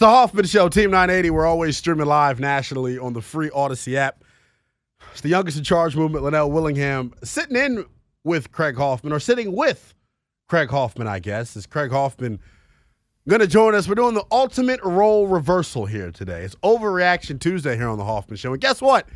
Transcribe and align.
the 0.00 0.08
Hoffman 0.08 0.46
Show, 0.46 0.70
Team 0.70 0.90
980. 0.90 1.28
We're 1.28 1.44
always 1.44 1.76
streaming 1.76 2.06
live 2.06 2.40
nationally 2.40 2.98
on 2.98 3.12
the 3.12 3.20
free 3.20 3.50
Audacy 3.50 3.96
app. 3.96 4.24
It's 5.12 5.20
the 5.20 5.28
youngest 5.28 5.58
in 5.58 5.64
charge 5.64 5.94
movement, 5.94 6.24
Lynnell 6.24 6.50
Willingham, 6.50 7.12
sitting 7.22 7.54
in 7.54 7.84
with 8.24 8.50
Craig 8.50 8.76
Hoffman, 8.76 9.12
or 9.12 9.20
sitting 9.20 9.54
with 9.54 9.92
Craig 10.48 10.70
Hoffman, 10.70 11.06
I 11.06 11.18
guess. 11.18 11.54
Is 11.54 11.66
Craig 11.66 11.90
Hoffman 11.90 12.40
going 13.28 13.40
to 13.40 13.46
join 13.46 13.74
us? 13.74 13.88
We're 13.88 13.94
doing 13.94 14.14
the 14.14 14.24
ultimate 14.32 14.82
role 14.82 15.26
reversal 15.26 15.84
here 15.84 16.10
today. 16.10 16.44
It's 16.44 16.54
Overreaction 16.56 17.38
Tuesday 17.38 17.76
here 17.76 17.88
on 17.88 17.98
the 17.98 18.04
Hoffman 18.04 18.38
Show. 18.38 18.52
And 18.52 18.60
guess 18.60 18.80
what? 18.80 19.06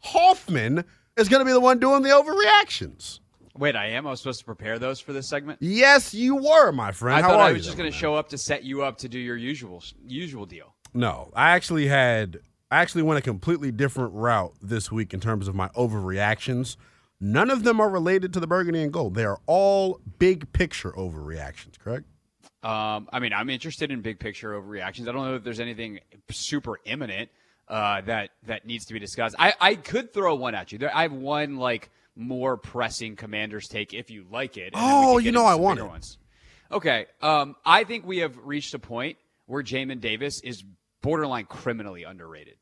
Hoffman 0.00 0.84
is 1.16 1.30
going 1.30 1.40
to 1.40 1.46
be 1.46 1.52
the 1.52 1.60
one 1.60 1.78
doing 1.78 2.02
the 2.02 2.10
overreactions. 2.10 3.20
Wait, 3.56 3.76
I 3.76 3.86
am. 3.90 4.06
I 4.06 4.10
was 4.10 4.20
supposed 4.20 4.40
to 4.40 4.44
prepare 4.44 4.78
those 4.78 4.98
for 4.98 5.12
this 5.12 5.28
segment. 5.28 5.58
Yes, 5.60 6.12
you 6.12 6.36
were, 6.36 6.72
my 6.72 6.90
friend. 6.90 7.18
I 7.18 7.22
How 7.22 7.30
thought 7.30 7.40
I 7.40 7.52
was 7.52 7.64
just 7.64 7.76
going 7.76 7.90
to 7.90 7.96
show 7.96 8.14
up 8.14 8.28
to 8.30 8.38
set 8.38 8.64
you 8.64 8.82
up 8.82 8.98
to 8.98 9.08
do 9.08 9.18
your 9.18 9.36
usual 9.36 9.82
usual 10.04 10.44
deal. 10.44 10.74
No, 10.92 11.30
I 11.34 11.50
actually 11.50 11.86
had 11.86 12.40
I 12.70 12.78
actually 12.78 13.02
went 13.02 13.18
a 13.18 13.22
completely 13.22 13.70
different 13.70 14.14
route 14.14 14.54
this 14.60 14.90
week 14.90 15.14
in 15.14 15.20
terms 15.20 15.46
of 15.46 15.54
my 15.54 15.68
overreactions. 15.68 16.76
None 17.20 17.48
of 17.48 17.62
them 17.62 17.80
are 17.80 17.88
related 17.88 18.32
to 18.34 18.40
the 18.40 18.46
burgundy 18.46 18.82
and 18.82 18.92
gold. 18.92 19.14
They 19.14 19.24
are 19.24 19.40
all 19.46 20.00
big 20.18 20.52
picture 20.52 20.90
overreactions, 20.92 21.78
correct? 21.78 22.06
Um, 22.64 23.08
I 23.12 23.20
mean, 23.20 23.32
I'm 23.32 23.50
interested 23.50 23.90
in 23.92 24.00
big 24.00 24.18
picture 24.18 24.60
overreactions. 24.60 25.02
I 25.08 25.12
don't 25.12 25.24
know 25.24 25.34
if 25.36 25.44
there's 25.44 25.60
anything 25.60 26.00
super 26.30 26.80
imminent 26.84 27.30
uh, 27.68 28.00
that 28.02 28.30
that 28.46 28.66
needs 28.66 28.86
to 28.86 28.92
be 28.92 28.98
discussed. 28.98 29.36
I, 29.38 29.54
I 29.60 29.74
could 29.76 30.12
throw 30.12 30.34
one 30.34 30.54
at 30.54 30.72
you. 30.72 30.78
There, 30.78 30.94
I 30.94 31.02
have 31.02 31.12
one 31.12 31.56
like 31.56 31.90
more 32.16 32.56
pressing 32.56 33.16
commander's 33.16 33.68
take 33.68 33.92
if 33.94 34.10
you 34.10 34.26
like 34.30 34.56
it. 34.56 34.72
and 34.74 34.82
then 34.82 34.98
we 35.00 35.06
Oh, 35.14 35.18
you 35.18 35.32
know 35.32 35.44
I 35.44 35.54
want 35.56 35.78
it. 35.80 35.84
Ones. 35.86 36.18
Okay. 36.70 37.06
Um, 37.22 37.56
I 37.64 37.84
think 37.84 38.06
we 38.06 38.18
have 38.18 38.36
reached 38.38 38.74
a 38.74 38.78
point 38.78 39.18
where 39.46 39.62
Jamin 39.62 40.00
Davis 40.00 40.40
is 40.40 40.64
borderline 41.02 41.44
criminally 41.46 42.04
underrated. 42.04 42.56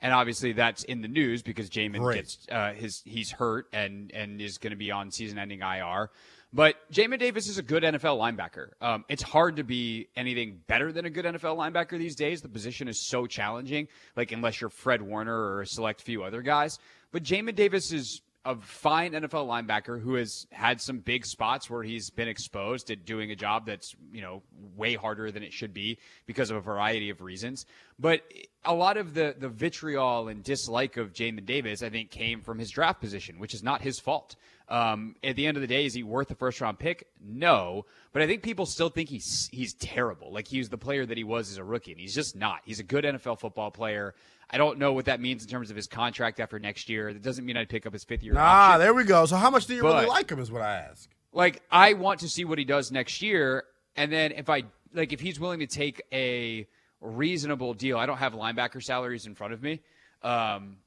And 0.00 0.12
obviously 0.12 0.52
that's 0.52 0.84
in 0.84 1.00
the 1.00 1.08
news 1.08 1.42
because 1.42 1.70
Jamin 1.70 1.98
Great. 1.98 2.16
gets 2.16 2.46
uh, 2.50 2.72
his 2.74 3.02
he's 3.04 3.30
hurt 3.30 3.66
and 3.72 4.10
and 4.12 4.40
is 4.40 4.58
going 4.58 4.70
to 4.72 4.76
be 4.76 4.90
on 4.90 5.10
season-ending 5.10 5.60
IR. 5.60 6.10
But 6.52 6.76
Jamin 6.92 7.18
Davis 7.18 7.48
is 7.48 7.58
a 7.58 7.62
good 7.62 7.82
NFL 7.82 8.18
linebacker. 8.18 8.68
Um, 8.80 9.04
it's 9.08 9.22
hard 9.22 9.56
to 9.56 9.64
be 9.64 10.08
anything 10.16 10.60
better 10.68 10.92
than 10.92 11.04
a 11.06 11.10
good 11.10 11.24
NFL 11.24 11.56
linebacker 11.56 11.98
these 11.98 12.14
days. 12.14 12.40
The 12.40 12.48
position 12.48 12.88
is 12.88 13.00
so 13.00 13.26
challenging. 13.26 13.88
Like 14.16 14.32
unless 14.32 14.60
you're 14.60 14.70
Fred 14.70 15.02
Warner 15.02 15.34
or 15.34 15.62
a 15.62 15.66
select 15.66 16.02
few 16.02 16.22
other 16.22 16.42
guys. 16.42 16.78
But 17.10 17.22
Jamin 17.22 17.54
Davis 17.54 17.92
is 17.92 18.20
a 18.46 18.56
fine 18.56 19.12
NFL 19.12 19.46
linebacker 19.46 20.00
who 20.00 20.14
has 20.14 20.46
had 20.52 20.80
some 20.80 21.00
big 21.00 21.26
spots 21.26 21.68
where 21.68 21.82
he's 21.82 22.10
been 22.10 22.28
exposed 22.28 22.90
at 22.90 23.04
doing 23.04 23.32
a 23.32 23.36
job 23.36 23.66
that's, 23.66 23.96
you 24.12 24.22
know, 24.22 24.42
way 24.76 24.94
harder 24.94 25.32
than 25.32 25.42
it 25.42 25.52
should 25.52 25.74
be 25.74 25.98
because 26.26 26.50
of 26.50 26.56
a 26.56 26.60
variety 26.60 27.10
of 27.10 27.20
reasons. 27.20 27.66
But 27.98 28.22
a 28.64 28.72
lot 28.72 28.96
of 28.96 29.14
the, 29.14 29.34
the 29.36 29.48
vitriol 29.48 30.28
and 30.28 30.44
dislike 30.44 30.96
of 30.96 31.12
Jamin 31.12 31.44
Davis, 31.44 31.82
I 31.82 31.90
think, 31.90 32.10
came 32.10 32.40
from 32.40 32.58
his 32.58 32.70
draft 32.70 33.00
position, 33.00 33.40
which 33.40 33.52
is 33.52 33.64
not 33.64 33.82
his 33.82 33.98
fault. 33.98 34.36
Um, 34.68 35.14
at 35.22 35.36
the 35.36 35.46
end 35.46 35.56
of 35.56 35.60
the 35.60 35.66
day, 35.66 35.84
is 35.84 35.94
he 35.94 36.02
worth 36.02 36.30
a 36.30 36.34
first 36.34 36.60
round 36.60 36.78
pick? 36.78 37.08
No, 37.24 37.86
but 38.12 38.22
I 38.22 38.26
think 38.26 38.42
people 38.42 38.66
still 38.66 38.88
think 38.88 39.08
he's 39.08 39.48
he's 39.52 39.74
terrible. 39.74 40.32
Like 40.32 40.48
he 40.48 40.58
was 40.58 40.68
the 40.68 40.78
player 40.78 41.06
that 41.06 41.16
he 41.16 41.22
was 41.22 41.50
as 41.52 41.58
a 41.58 41.64
rookie, 41.64 41.92
and 41.92 42.00
he's 42.00 42.14
just 42.14 42.34
not. 42.34 42.62
He's 42.64 42.80
a 42.80 42.84
good 42.84 43.04
NFL 43.04 43.38
football 43.38 43.70
player. 43.70 44.14
I 44.50 44.58
don't 44.58 44.78
know 44.78 44.92
what 44.92 45.06
that 45.06 45.20
means 45.20 45.42
in 45.42 45.48
terms 45.50 45.70
of 45.70 45.76
his 45.76 45.86
contract 45.88 46.38
after 46.38 46.58
next 46.58 46.88
year. 46.88 47.12
That 47.12 47.22
doesn't 47.22 47.44
mean 47.44 47.56
I'd 47.56 47.68
pick 47.68 47.84
up 47.86 47.92
his 47.92 48.04
fifth 48.04 48.22
year 48.22 48.34
Ah, 48.36 48.68
option. 48.74 48.80
there 48.80 48.94
we 48.94 49.04
go. 49.04 49.26
So 49.26 49.36
how 49.36 49.50
much 49.50 49.66
do 49.66 49.74
you 49.74 49.82
really 49.82 50.06
like 50.06 50.30
him 50.30 50.38
is 50.38 50.50
what 50.52 50.62
I 50.62 50.76
ask. 50.76 51.08
Like 51.32 51.62
I 51.70 51.94
want 51.94 52.20
to 52.20 52.28
see 52.28 52.44
what 52.44 52.58
he 52.58 52.64
does 52.64 52.92
next 52.92 53.20
year, 53.22 53.64
and 53.96 54.12
then 54.12 54.32
if 54.32 54.48
I 54.48 54.62
like 54.94 55.12
if 55.12 55.20
he's 55.20 55.38
willing 55.40 55.58
to 55.60 55.66
take 55.66 56.02
a 56.12 56.66
reasonable 57.00 57.74
deal. 57.74 57.98
I 57.98 58.06
don't 58.06 58.16
have 58.18 58.32
linebacker 58.32 58.82
salaries 58.82 59.26
in 59.26 59.34
front 59.34 59.52
of 59.52 59.62
me. 59.62 59.80
Um, 60.22 60.78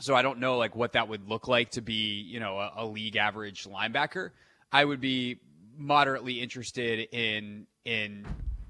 so 0.00 0.14
I 0.14 0.22
don't 0.22 0.38
know 0.38 0.56
like 0.58 0.74
what 0.76 0.92
that 0.92 1.08
would 1.08 1.28
look 1.28 1.48
like 1.48 1.70
to 1.72 1.80
be, 1.80 2.20
you 2.22 2.40
know, 2.40 2.58
a, 2.58 2.72
a 2.78 2.86
league 2.86 3.16
average 3.16 3.64
linebacker. 3.64 4.30
I 4.72 4.84
would 4.84 5.00
be 5.00 5.38
moderately 5.76 6.40
interested 6.40 7.08
in 7.12 7.66
in 7.84 8.26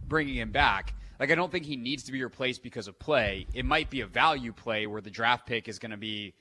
bringing 0.08 0.36
him 0.36 0.50
back. 0.52 0.94
Like 1.18 1.30
I 1.30 1.34
don't 1.34 1.50
think 1.50 1.64
he 1.64 1.76
needs 1.76 2.04
to 2.04 2.12
be 2.12 2.22
replaced 2.22 2.62
because 2.62 2.88
of 2.88 2.98
play. 2.98 3.46
It 3.54 3.64
might 3.64 3.90
be 3.90 4.00
a 4.00 4.06
value 4.06 4.52
play 4.52 4.86
where 4.86 5.00
the 5.00 5.10
draft 5.10 5.46
pick 5.46 5.68
is 5.68 5.78
going 5.78 5.92
to 5.92 5.96
be 5.96 6.34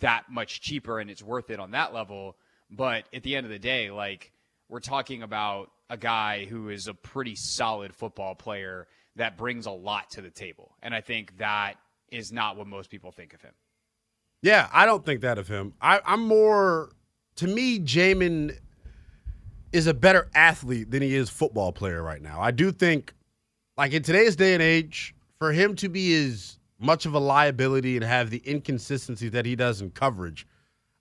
that 0.00 0.24
much 0.30 0.60
cheaper 0.60 1.00
and 1.00 1.10
it's 1.10 1.22
worth 1.22 1.50
it 1.50 1.60
on 1.60 1.70
that 1.72 1.94
level. 1.94 2.36
But 2.70 3.04
at 3.14 3.22
the 3.22 3.36
end 3.36 3.46
of 3.46 3.50
the 3.50 3.58
day, 3.58 3.90
like 3.90 4.32
we're 4.68 4.80
talking 4.80 5.22
about 5.22 5.70
a 5.88 5.96
guy 5.96 6.44
who 6.44 6.68
is 6.68 6.88
a 6.88 6.94
pretty 6.94 7.34
solid 7.34 7.94
football 7.94 8.34
player 8.34 8.86
that 9.16 9.36
brings 9.36 9.66
a 9.66 9.70
lot 9.70 10.10
to 10.10 10.20
the 10.20 10.30
table. 10.30 10.76
And 10.82 10.94
I 10.94 11.00
think 11.00 11.38
that 11.38 11.74
is 12.10 12.32
not 12.32 12.56
what 12.56 12.66
most 12.66 12.90
people 12.90 13.10
think 13.10 13.34
of 13.34 13.42
him. 13.42 13.52
Yeah, 14.42 14.68
I 14.72 14.86
don't 14.86 15.04
think 15.04 15.22
that 15.22 15.38
of 15.38 15.48
him. 15.48 15.74
I, 15.80 16.00
I'm 16.04 16.24
more 16.26 16.90
to 17.38 17.46
me, 17.46 17.78
Jamin 17.78 18.58
is 19.72 19.86
a 19.86 19.94
better 19.94 20.28
athlete 20.34 20.90
than 20.90 21.02
he 21.02 21.14
is 21.14 21.30
football 21.30 21.72
player 21.72 22.02
right 22.02 22.20
now. 22.20 22.40
I 22.40 22.50
do 22.50 22.72
think, 22.72 23.14
like 23.78 23.92
in 23.92 24.02
today's 24.02 24.36
day 24.36 24.52
and 24.54 24.62
age, 24.62 25.14
for 25.38 25.52
him 25.52 25.76
to 25.76 25.88
be 25.88 26.14
as 26.26 26.58
much 26.80 27.06
of 27.06 27.14
a 27.14 27.18
liability 27.18 27.96
and 27.96 28.04
have 28.04 28.30
the 28.30 28.42
inconsistency 28.44 29.28
that 29.30 29.46
he 29.46 29.56
does 29.56 29.80
in 29.80 29.90
coverage, 29.90 30.46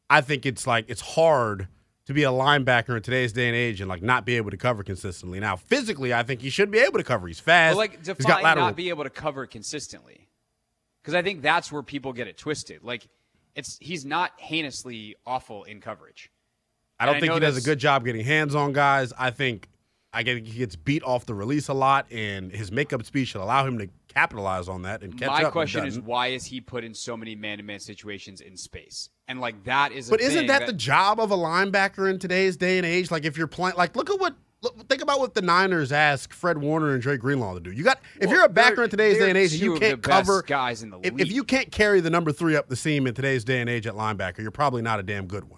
I 0.09 0.21
think 0.21 0.45
it's 0.45 0.65
like 0.65 0.85
it's 0.87 1.01
hard 1.01 1.67
to 2.05 2.13
be 2.13 2.23
a 2.23 2.29
linebacker 2.29 2.95
in 2.95 3.01
today's 3.01 3.33
day 3.33 3.47
and 3.47 3.55
age 3.55 3.81
and 3.81 3.89
like 3.89 4.01
not 4.01 4.25
be 4.25 4.37
able 4.37 4.51
to 4.51 4.57
cover 4.57 4.83
consistently. 4.83 5.39
Now, 5.39 5.55
physically, 5.57 6.13
I 6.13 6.23
think 6.23 6.41
he 6.41 6.49
should 6.49 6.71
be 6.71 6.77
able 6.79 6.99
to 6.99 7.03
cover. 7.03 7.27
He's 7.27 7.39
fast. 7.39 7.73
But 7.73 7.77
like 7.79 8.05
He's 8.05 8.25
got 8.25 8.43
lateral. 8.43 8.67
not 8.67 8.75
be 8.77 8.89
able 8.89 9.03
to 9.03 9.09
cover 9.09 9.45
consistently. 9.45 10.29
Because 11.01 11.16
I 11.16 11.21
think 11.21 11.41
that's 11.41 11.71
where 11.71 11.83
people 11.83 12.13
get 12.13 12.27
it 12.27 12.37
twisted. 12.37 12.83
Like 12.83 13.07
it's 13.55 13.77
he's 13.81 14.05
not 14.05 14.31
heinously 14.37 15.16
awful 15.25 15.63
in 15.63 15.81
coverage. 15.81 16.31
I 16.99 17.05
don't 17.05 17.16
And 17.16 17.21
think 17.21 17.33
he 17.33 17.39
does 17.39 17.57
a 17.57 17.61
good 17.61 17.79
job 17.79 18.05
getting 18.05 18.23
hands 18.25 18.55
on 18.55 18.71
guys. 18.71 19.13
I 19.17 19.31
think 19.31 19.67
I 20.13 20.23
think 20.23 20.47
he 20.47 20.59
gets 20.59 20.75
beat 20.75 21.03
off 21.03 21.25
the 21.25 21.35
release 21.35 21.68
a 21.68 21.73
lot, 21.73 22.12
and 22.12 22.51
his 22.51 22.72
makeup 22.72 23.06
speed 23.06 23.25
should 23.25 23.41
allow 23.41 23.66
him 23.68 23.78
to 23.79 23.90
capitalize 24.07 24.68
on 24.68 24.84
that 24.84 25.03
and 25.03 25.18
catch 25.18 25.28
My 25.28 25.38
up. 25.38 25.44
My 25.44 25.50
question 25.50 25.85
is 25.85 26.00
why 26.00 26.28
is 26.28 26.45
he 26.45 26.62
put 26.62 26.84
in 26.84 26.94
so 26.94 27.16
many 27.18 27.35
man-to-man 27.35 27.79
situations 27.79 28.41
in 28.41 28.57
space? 28.57 29.09
And 29.28 29.40
like 29.41 29.63
that 29.66 29.91
is. 29.91 30.07
A 30.07 30.12
but 30.12 30.22
isn't 30.22 30.40
thing 30.40 30.47
that, 30.47 30.66
the 30.66 30.73
job 30.73 31.19
of 31.19 31.31
a 31.31 31.38
linebacker 31.38 32.09
in 32.09 32.19
today's 32.19 32.57
day 32.57 32.78
and 32.78 32.85
age? 32.85 33.12
Like 33.12 33.25
if 33.25 33.38
you're 33.38 33.47
playing, 33.47 33.75
like 33.78 33.96
look 33.96 34.09
at 34.09 34.19
what. 34.19 34.35
Look, 34.63 34.90
think 34.90 35.03
about 35.03 35.19
what 35.19 35.35
the 35.35 35.44
Niners 35.44 35.91
ask 35.91 36.34
Fred 36.34 36.57
Warner 36.57 36.94
and 36.94 37.00
Dre 37.00 37.16
Greenlaw 37.16 37.53
to 37.53 37.59
do. 37.59 37.72
You 37.72 37.84
got 37.84 38.00
if 38.16 38.25
Well, 38.25 38.38
you're 38.38 38.46
a 38.46 38.50
backer 38.50 38.84
in 38.84 38.90
today's 38.90 39.19
day 39.19 39.29
and 39.29 39.38
age 39.38 39.53
and 39.53 39.62
you 39.62 39.78
can't 39.78 40.01
cover 40.01 40.41
guys 40.41 40.81
in 40.81 40.90
the 40.90 41.00
if, 41.03 41.13
if 41.19 41.31
you 41.31 41.44
can't 41.44 41.72
carry 41.72 42.00
the 42.00 42.09
number 42.09 42.31
three 42.31 42.56
up 42.56 42.67
the 42.67 42.75
seam 42.75 43.06
in 43.06 43.13
today's 43.13 43.44
day 43.44 43.62
and 43.62 43.69
age 43.69 43.85
at 43.85 43.94
linebacker, 43.94 44.40
you're 44.40 44.50
probably 44.50 44.81
not 44.81 45.00
a 45.00 45.03
damn 45.03 45.28
good 45.28 45.44
one. 45.44 45.56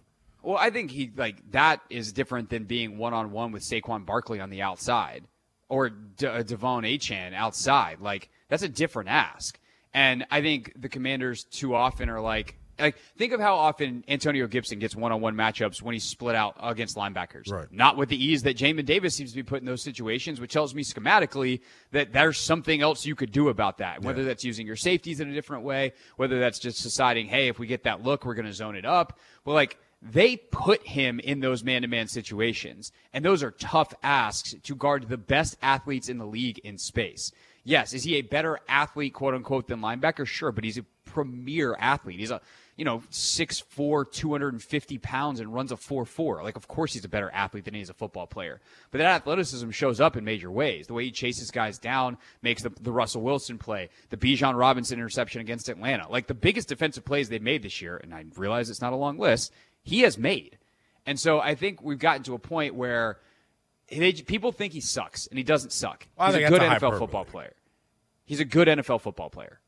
Well, 0.50 0.58
I 0.58 0.72
think 0.72 0.90
he 0.90 1.12
like 1.16 1.52
that 1.52 1.82
is 1.92 2.12
different 2.12 2.50
than 2.50 2.64
being 2.64 2.98
one 2.98 3.14
on 3.14 3.30
one 3.30 3.52
with 3.52 3.62
Saquon 3.62 4.04
Barkley 4.04 4.40
on 4.40 4.50
the 4.50 4.64
outside 4.64 5.26
or 5.68 5.90
D- 5.90 6.26
uh, 6.26 6.42
De'Von 6.42 6.92
Achane 6.92 7.36
outside. 7.36 8.00
Like 8.02 8.30
that's 8.48 8.64
a 8.64 8.68
different 8.68 9.09
ask. 9.09 9.59
And 9.94 10.26
I 10.32 10.42
think 10.42 10.74
the 10.76 10.90
Commanders 10.90 11.44
too 11.44 11.76
often 11.76 12.09
are 12.09 12.20
like 12.20 12.58
like 12.80 12.98
think 13.16 13.32
of 13.34 13.40
how 13.40 13.58
often 13.58 14.04
Antonio 14.08 14.48
Gibson 14.48 14.80
gets 14.80 14.96
one 14.96 15.12
on 15.12 15.22
one 15.22 15.36
matchups 15.36 15.84
when 15.84 15.94
he's 15.94 16.06
split 16.06 16.36
out 16.36 16.56
against 16.59 16.98
linebackers. 16.98 17.48
Right. 17.48 17.72
Not 17.72 17.96
with 17.96 18.09
the 18.09 18.18
ease 18.18 18.42
that 18.42 18.58
Jamin 18.58 18.88
Davis 18.88 19.16
seems 19.16 19.30
to 19.30 19.36
be 19.36 19.44
put 19.44 19.59
in 19.59 19.68
those 19.68 19.84
situations, 19.84 20.42
which 20.42 20.52
tells 20.52 20.74
me 20.74 20.84
schematically 20.84 21.59
that 21.92 22.12
there's 22.12 22.40
something 22.40 22.82
else 22.82 23.06
you 23.06 23.14
could 23.14 23.32
do 23.32 23.50
about 23.50 23.78
that. 23.78 24.02
Whether 24.02 24.24
that's 24.24 24.44
using 24.44 24.66
your 24.66 24.78
safeties 24.78 25.20
in 25.20 25.30
a 25.30 25.34
different 25.36 25.64
way, 25.64 25.94
whether 26.16 26.40
that's 26.40 26.58
just 26.58 26.82
deciding, 26.82 27.28
hey, 27.28 27.50
if 27.50 27.59
we 27.59 27.68
get 27.68 27.84
that 27.84 28.02
look, 28.02 28.26
we're 28.26 28.34
going 28.34 28.48
to 28.48 28.54
zone 28.54 28.76
it 28.76 28.86
up. 28.86 29.20
Well, 29.46 29.54
like 29.54 29.78
they 30.02 30.38
put 30.38 30.86
him 30.88 31.20
in 31.20 31.42
those 31.42 31.64
man-to-man 31.64 32.08
situations, 32.08 32.92
and 33.14 33.24
those 33.24 33.44
are 33.44 33.52
tough 33.52 33.94
asks 34.02 34.56
to 34.64 34.76
guard 34.76 35.10
the 35.10 35.18
best 35.18 35.58
athletes 35.62 36.10
in 36.10 36.18
the 36.18 36.26
league 36.26 36.60
in 36.60 36.78
space. 36.78 37.32
Yes, 37.64 37.94
is 37.94 38.04
he 38.04 38.16
a 38.16 38.22
better 38.22 38.59
athlete, 38.68 39.14
quote 39.14 39.34
unquote, 39.34 39.68
than 39.68 39.82
linebacker? 39.82 40.26
Sure, 40.26 40.52
but 40.52 40.64
he's 40.64 40.78
a 40.78 40.85
premier 41.06 41.76
athlete. 41.79 42.20
He's 42.20 42.32
a 42.32 42.41
you 42.79 42.85
know, 42.85 43.03
6'4", 43.12 44.09
250 44.09 44.97
pounds 45.00 45.41
and 45.41 45.53
runs 45.53 45.73
a 45.73 45.76
4'4". 45.76 46.41
Like, 46.41 46.56
of 46.56 46.70
course 46.70 46.94
he's 46.94 47.03
a 47.03 47.09
better 47.09 47.29
athlete 47.34 47.66
than 47.66 47.73
he 47.73 47.82
is 47.82 47.90
a 47.90 47.94
football 47.94 48.26
player. 48.26 48.62
But 48.90 49.00
that 49.00 49.08
athleticism 49.08 49.72
shows 49.72 50.00
up 50.00 50.16
in 50.16 50.23
major 50.23 50.50
ways. 50.50 50.88
The 50.88 50.94
way 50.94 51.03
he 51.03 51.12
chases 51.12 51.52
guys 51.52 51.78
down 51.78 52.18
makes 52.41 52.64
the, 52.64 52.70
the 52.79 52.94
Russell 52.94 53.22
Wilson 53.22 53.58
play, 53.58 53.90
the 54.12 54.16
Bijan 54.16 54.58
Robinson 54.58 54.97
interception 54.97 55.41
against 55.41 55.68
Atlanta. 55.68 56.09
Like, 56.09 56.28
the 56.28 56.34
biggest 56.34 56.70
defensive 56.70 57.03
plays 57.03 57.28
they've 57.28 57.41
made 57.41 57.64
this 57.64 57.82
year, 57.82 57.97
and 57.97 58.16
I 58.16 58.23
realize 58.38 58.70
it's 58.70 58.82
not 58.82 58.94
a 58.94 58.96
long 58.96 59.20
list, 59.20 59.52
he 59.84 60.02
has 60.02 60.17
made. 60.17 60.58
And 61.05 61.20
so 61.20 61.40
I 61.40 61.55
think 61.55 61.81
we've 61.81 61.99
gotten 61.99 62.23
to 62.23 62.34
a 62.34 62.40
point 62.40 62.76
where 62.76 63.20
they, 63.90 64.14
people 64.14 64.52
think 64.52 64.73
he 64.73 64.81
sucks, 64.81 65.28
and 65.28 65.37
he 65.37 65.43
doesn't 65.43 65.72
suck. 65.72 66.08
Well, 66.17 66.28
he's 66.28 66.46
a 66.46 66.49
good 66.49 66.61
a 66.61 66.66
NFL 66.66 66.70
hyperbole. 66.70 66.99
football 66.99 67.26
player. 67.26 67.53
He's 68.26 68.40
a 68.40 68.46
good 68.46 68.67
NFL 68.67 69.02
football 69.02 69.29
player. 69.29 69.59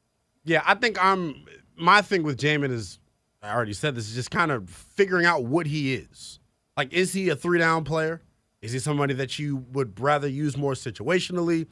Yeah, 0.44 0.62
I 0.66 0.76
think 0.76 1.04
I'm. 1.04 1.46
My 1.76 2.02
thing 2.02 2.24
with 2.24 2.38
Jamin 2.38 2.72
is, 2.72 3.00
I 3.42 3.54
already 3.54 3.74
said 3.74 3.96
this, 3.96 4.08
is 4.08 4.14
just 4.14 4.30
kind 4.30 4.52
of 4.52 4.70
figuring 4.70 5.26
out 5.26 5.46
what 5.46 5.66
he 5.66 5.96
is. 5.96 6.40
Like, 6.78 6.94
is 6.94 7.14
he 7.14 7.30
a 7.30 7.36
three 7.36 7.58
down 7.58 7.84
player? 7.84 8.22
Is 8.62 8.72
he 8.72 8.80
somebody 8.80 9.16
that 9.16 9.40
you 9.40 9.66
would 9.72 10.00
rather 10.00 10.28
use 10.28 10.56
more 10.56 10.74
situationally? 10.74 11.68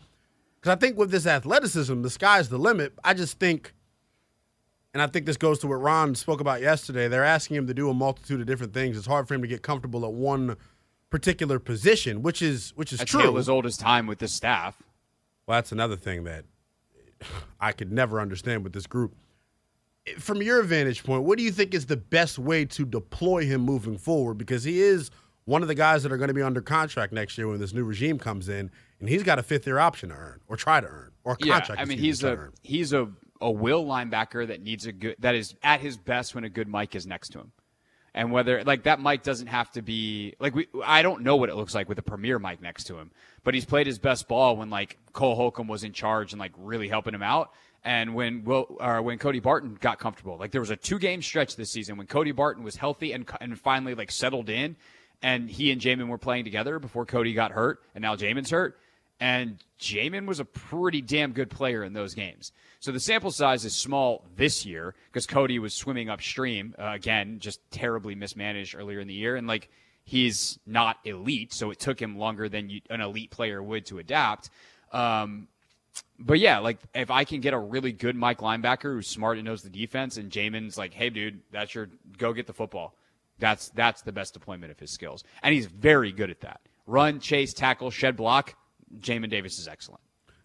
Because 0.56 0.76
I 0.76 0.80
think 0.80 0.98
with 0.98 1.12
this 1.12 1.28
athleticism, 1.28 2.02
the 2.02 2.10
sky's 2.10 2.50
the 2.50 2.58
limit. 2.58 2.94
I 3.04 3.14
just 3.14 3.40
think, 3.40 3.74
and 4.94 5.04
I 5.04 5.08
think 5.08 5.26
this 5.26 5.38
goes 5.38 5.60
to 5.60 5.68
what 5.68 5.76
Ron 5.76 6.16
spoke 6.16 6.42
about 6.42 6.62
yesterday. 6.62 7.08
They're 7.08 7.24
asking 7.24 7.58
him 7.58 7.68
to 7.68 7.74
do 7.74 7.90
a 7.90 7.94
multitude 7.94 8.42
of 8.42 8.48
different 8.48 8.74
things. 8.74 8.98
It's 8.98 9.08
hard 9.08 9.28
for 9.28 9.36
him 9.36 9.42
to 9.42 9.48
get 9.48 9.62
comfortable 9.62 10.06
at 10.06 10.14
one 10.14 10.58
particular 11.10 11.60
position, 11.60 12.22
which 12.22 12.42
is 12.42 12.74
which 12.76 12.94
is 12.94 13.00
true. 13.04 13.38
as 13.38 13.50
old 13.50 13.66
as 13.66 13.78
time 13.78 14.08
with 14.08 14.20
this 14.20 14.34
staff. 14.34 14.82
Well, 15.46 15.58
that's 15.58 15.72
another 15.72 15.96
thing 15.96 16.24
that 16.24 16.46
I 17.60 17.72
could 17.72 17.92
never 17.92 18.20
understand 18.20 18.64
with 18.64 18.74
this 18.74 18.88
group. 18.88 19.16
From 20.18 20.42
your 20.42 20.64
vantage 20.64 21.04
point, 21.04 21.24
what 21.24 21.38
do 21.38 21.44
you 21.44 21.52
think 21.52 21.74
is 21.74 21.86
the 21.86 21.98
best 21.98 22.40
way 22.40 22.66
to 22.66 22.86
deploy 22.86 23.46
him 23.46 23.62
moving 23.62 23.98
forward? 23.98 24.36
Because 24.36 24.64
he 24.64 24.82
is 24.82 25.12
one 25.46 25.62
of 25.62 25.68
the 25.68 25.76
guys 25.76 26.02
that 26.04 26.12
are 26.12 26.18
going 26.18 26.30
to 26.30 26.34
be 26.34 26.42
under 26.42 26.62
contract 26.62 27.14
next 27.14 27.38
year 27.38 27.48
when 27.48 27.60
this 27.60 27.74
new 27.74 27.84
regime 27.84 28.18
comes 28.18 28.50
in, 28.50 28.72
and 29.00 29.10
he's 29.10 29.22
got 29.22 29.38
a 29.38 29.44
fifth 29.44 29.68
year 29.68 29.78
option 29.78 30.10
to 30.10 30.16
earn 30.16 30.40
or 30.48 30.56
try 30.56 30.80
to 30.82 30.88
earn 30.88 31.12
or 31.24 31.34
a 31.34 31.36
contract. 31.36 31.78
Yeah, 31.78 31.82
I 31.82 31.86
mean 31.86 32.00
he's 32.00 32.24
a 32.24 32.50
he's 32.64 32.94
a 32.94 33.10
a 33.42 33.52
will 33.52 33.86
linebacker 33.86 34.48
that 34.48 34.62
needs 34.62 34.86
a 34.86 34.92
good 34.92 35.16
that 35.20 35.36
is 35.36 35.56
at 35.64 35.80
his 35.80 35.98
best 35.98 36.36
when 36.36 36.44
a 36.44 36.50
good 36.50 36.68
Mike 36.68 36.96
is 36.96 37.06
next 37.06 37.30
to 37.30 37.40
him. 37.40 37.52
And 38.14 38.32
whether 38.32 38.64
like 38.64 38.84
that 38.84 39.00
Mike 39.00 39.24
doesn't 39.24 39.48
have 39.48 39.72
to 39.72 39.82
be 39.82 40.36
like 40.40 40.56
we 40.56 40.68
I 40.84 41.02
don't 41.02 41.22
know 41.22 41.36
what 41.36 41.50
it 41.50 41.56
looks 41.56 41.76
like 41.76 41.88
with 41.88 42.00
a 42.00 42.04
premier 42.04 42.40
Mike 42.40 42.62
next 42.62 42.86
to 42.86 42.98
him, 42.98 43.12
but 43.44 43.54
he's 43.54 43.66
played 43.66 43.88
his 43.88 44.00
best 44.00 44.28
ball 44.28 44.58
when 44.58 44.70
like 44.70 44.98
Cole 45.14 45.36
Holcomb 45.36 45.68
was 45.68 45.84
in 45.84 45.94
charge 45.94 46.34
and 46.34 46.40
like 46.40 46.52
really 46.58 46.88
helping 46.88 47.14
him 47.14 47.24
out. 47.24 47.52
And 47.84 48.14
when 48.14 48.44
Will 48.44 48.76
or 48.80 49.02
when 49.02 49.20
Cody 49.20 49.40
Barton 49.40 49.78
got 49.80 50.00
comfortable, 50.00 50.38
like 50.38 50.52
there 50.52 50.62
was 50.62 50.70
a 50.70 50.76
two 50.76 51.00
game 51.00 51.22
stretch 51.22 51.56
this 51.56 51.72
season 51.72 51.98
when 51.98 52.08
Cody 52.08 52.32
Barton 52.32 52.64
was 52.64 52.76
healthy 52.76 53.14
and 53.14 53.30
and 53.40 53.58
finally 53.58 53.96
like 53.96 54.12
settled 54.12 54.50
in, 54.50 54.76
and 55.22 55.50
he 55.50 55.72
and 55.72 55.80
Jamin 55.80 56.08
were 56.08 56.18
playing 56.18 56.44
together 56.44 56.80
before 56.80 57.06
Cody 57.06 57.34
got 57.34 57.52
hurt, 57.52 57.82
and 57.96 58.02
now 58.02 58.16
Jamin's 58.16 58.50
hurt. 58.50 58.78
And 59.20 59.64
Jamin 59.80 60.26
was 60.26 60.40
a 60.40 60.46
pretty 60.46 61.02
damn 61.02 61.34
good 61.34 61.50
player 61.50 61.84
in 61.84 61.94
those 61.94 62.14
games. 62.14 62.52
So 62.80 62.92
the 62.92 63.00
sample 63.00 63.32
size 63.32 63.66
is 63.66 63.76
small 63.76 64.26
this 64.36 64.66
year 64.66 64.96
because 65.08 65.28
Cody 65.28 65.60
was 65.60 65.74
swimming 65.74 66.10
upstream 66.10 66.74
uh, 66.80 66.92
again, 66.94 67.40
just 67.40 67.60
terribly 67.72 68.16
mismanaged 68.16 68.76
earlier 68.76 69.00
in 69.00 69.08
the 69.08 69.14
year, 69.14 69.36
and 69.36 69.48
like 69.48 69.70
he's 70.06 70.58
not 70.66 70.98
elite, 71.04 71.54
so 71.54 71.72
it 71.72 71.80
took 71.80 72.02
him 72.02 72.18
longer 72.18 72.48
than 72.50 72.70
you, 72.70 72.82
an 72.90 73.02
elite 73.02 73.32
player 73.32 73.62
would 73.62 73.86
to 73.88 74.00
adapt. 74.00 74.50
Um, 74.92 75.50
but 76.18 76.40
yeah, 76.40 76.60
like 76.60 76.80
if 76.94 77.12
I 77.12 77.26
can 77.26 77.42
get 77.42 77.54
a 77.54 77.60
really 77.60 77.92
good 77.92 78.16
Mike 78.16 78.40
linebacker 78.40 78.94
who's 78.94 79.08
smart 79.08 79.38
and 79.38 79.46
knows 79.46 79.62
the 79.62 79.70
defense, 79.70 80.18
and 80.18 80.32
Jamin's 80.32 80.78
like, 80.78 80.94
"Hey, 80.94 81.10
dude, 81.10 81.42
that's 81.52 81.76
your 81.76 81.90
go 82.18 82.34
get 82.34 82.48
the 82.48 82.54
football." 82.54 82.96
That's 83.40 83.70
that's 83.70 84.02
the 84.02 84.12
best 84.12 84.34
deployment 84.34 84.72
of 84.72 84.80
his 84.80 84.92
skills, 84.92 85.24
and 85.44 85.54
he's 85.54 85.66
very 85.66 86.12
good 86.12 86.30
at 86.30 86.42
that. 86.42 86.62
Run, 86.86 87.20
chase, 87.20 87.54
tackle, 87.54 87.92
shed 87.92 88.16
block. 88.16 88.56
Jamin 89.00 89.30
Davis 89.30 89.60
is 89.60 89.68
excellent. 89.68 90.02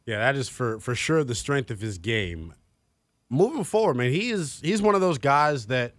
Yeah, 0.06 0.19
that 0.19 0.37
is 0.37 0.49
for 0.49 0.79
for 0.81 0.94
sure 0.94 1.25
the 1.25 1.35
strength 1.35 1.70
of 1.70 1.81
his 1.81 1.99
game. 1.99 2.55
Moving 3.31 3.64
forward, 3.64 3.94
man, 3.96 4.11
he 4.11 4.31
is 4.31 4.61
he's 4.62 4.82
one 4.82 4.94
of 4.94 5.00
those 5.00 5.19
guys 5.19 5.67
that 5.67 5.94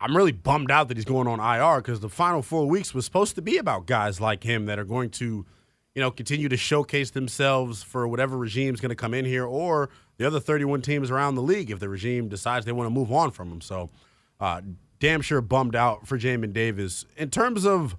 I'm 0.00 0.16
really 0.16 0.32
bummed 0.32 0.70
out 0.70 0.88
that 0.88 0.96
he's 0.96 1.04
going 1.06 1.26
on 1.26 1.40
IR 1.40 1.80
because 1.80 2.00
the 2.00 2.08
final 2.08 2.42
four 2.42 2.66
weeks 2.66 2.94
was 2.94 3.04
supposed 3.04 3.34
to 3.36 3.42
be 3.42 3.56
about 3.56 3.86
guys 3.86 4.20
like 4.20 4.42
him 4.42 4.66
that 4.66 4.78
are 4.78 4.84
going 4.84 5.10
to, 5.10 5.46
you 5.94 6.02
know, 6.02 6.10
continue 6.10 6.48
to 6.48 6.56
showcase 6.56 7.10
themselves 7.10 7.82
for 7.82 8.06
whatever 8.06 8.36
regime's 8.36 8.80
going 8.80 8.90
to 8.90 8.96
come 8.96 9.14
in 9.14 9.24
here 9.24 9.46
or 9.46 9.88
the 10.18 10.26
other 10.26 10.38
31 10.38 10.82
teams 10.82 11.10
around 11.10 11.34
the 11.34 11.42
league 11.42 11.70
if 11.70 11.78
the 11.78 11.88
regime 11.88 12.28
decides 12.28 12.66
they 12.66 12.72
want 12.72 12.86
to 12.86 12.90
move 12.90 13.10
on 13.10 13.30
from 13.30 13.50
him. 13.50 13.60
So, 13.62 13.90
uh, 14.38 14.60
damn 14.98 15.22
sure 15.22 15.40
bummed 15.40 15.74
out 15.74 16.06
for 16.06 16.18
Jamin 16.18 16.52
Davis 16.52 17.06
in 17.16 17.30
terms 17.30 17.64
of 17.64 17.96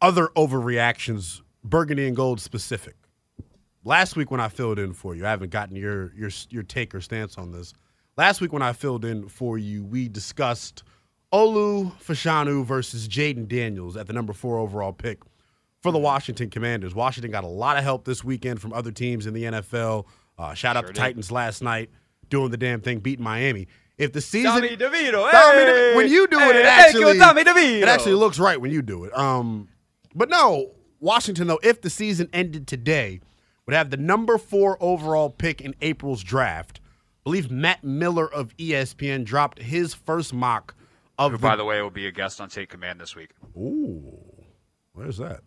other 0.00 0.28
overreactions, 0.36 1.40
burgundy 1.64 2.06
and 2.06 2.16
gold 2.16 2.40
specific 2.40 2.96
last 3.84 4.16
week 4.16 4.30
when 4.30 4.40
I 4.40 4.48
filled 4.48 4.78
in 4.78 4.92
for 4.92 5.14
you, 5.14 5.26
I 5.26 5.30
haven't 5.30 5.50
gotten 5.50 5.76
your 5.76 6.12
your 6.14 6.30
your 6.50 6.62
take 6.62 6.94
or 6.94 7.00
stance 7.00 7.38
on 7.38 7.52
this. 7.52 7.72
Last 8.16 8.40
week 8.40 8.52
when 8.52 8.62
I 8.62 8.72
filled 8.72 9.04
in 9.04 9.28
for 9.28 9.56
you, 9.56 9.84
we 9.84 10.08
discussed 10.08 10.82
Olu 11.32 11.92
Fashanu 12.00 12.64
versus 12.64 13.08
Jayden 13.08 13.48
Daniels 13.48 13.96
at 13.96 14.06
the 14.06 14.12
number 14.12 14.32
four 14.32 14.58
overall 14.58 14.92
pick 14.92 15.20
for 15.80 15.92
the 15.92 15.98
Washington 15.98 16.50
Commanders. 16.50 16.94
Washington 16.94 17.30
got 17.30 17.44
a 17.44 17.48
lot 17.48 17.78
of 17.78 17.84
help 17.84 18.04
this 18.04 18.22
weekend 18.22 18.60
from 18.60 18.72
other 18.72 18.90
teams 18.90 19.26
in 19.26 19.32
the 19.32 19.44
NFL. 19.44 20.06
Uh, 20.36 20.54
shout 20.54 20.76
out 20.76 20.84
Sure 20.84 20.88
to 20.88 20.94
did. 20.94 21.00
Titans 21.00 21.32
last 21.32 21.62
night 21.62 21.90
doing 22.28 22.50
the 22.50 22.56
damn 22.56 22.80
thing, 22.80 22.98
beating 22.98 23.24
Miami. 23.24 23.68
If 23.96 24.12
the 24.12 24.20
season 24.20 24.52
Tommy 24.52 24.76
DeVito, 24.76 25.30
Tommy 25.30 25.58
hey! 25.58 25.92
when 25.94 26.10
you 26.10 26.26
do 26.26 26.38
it, 26.38 26.42
Hey, 26.42 26.50
it 26.50 26.54
you, 26.62 26.66
actually 26.66 27.18
it 27.82 27.88
actually 27.88 28.14
looks 28.14 28.38
right 28.38 28.60
when 28.60 28.70
you 28.70 28.82
do 28.82 29.04
it. 29.04 29.16
Um, 29.16 29.68
but 30.14 30.30
no, 30.30 30.72
Washington 31.00 31.46
though, 31.48 31.60
if 31.62 31.80
the 31.80 31.90
season 31.90 32.28
ended 32.32 32.66
today, 32.66 33.20
would 33.66 33.74
have 33.74 33.90
the 33.90 33.96
number 33.96 34.38
four 34.38 34.76
overall 34.80 35.30
pick 35.30 35.60
in 35.60 35.74
April's 35.80 36.22
draft. 36.22 36.80
I 36.84 37.22
believe 37.24 37.50
Matt 37.50 37.82
Miller 37.84 38.32
of 38.32 38.56
ESPN 38.56 39.24
dropped 39.24 39.60
his 39.60 39.94
first 39.94 40.32
mock 40.32 40.74
of 41.18 41.32
Who, 41.32 41.38
the. 41.38 41.42
by 41.42 41.56
the 41.56 41.64
way, 41.64 41.80
will 41.82 41.90
be 41.90 42.06
a 42.06 42.12
guest 42.12 42.40
on 42.40 42.48
Take 42.48 42.70
Command 42.70 43.00
this 43.00 43.14
week, 43.14 43.30
Ooh, 43.56 44.18
where's 44.92 45.18
that? 45.18 45.40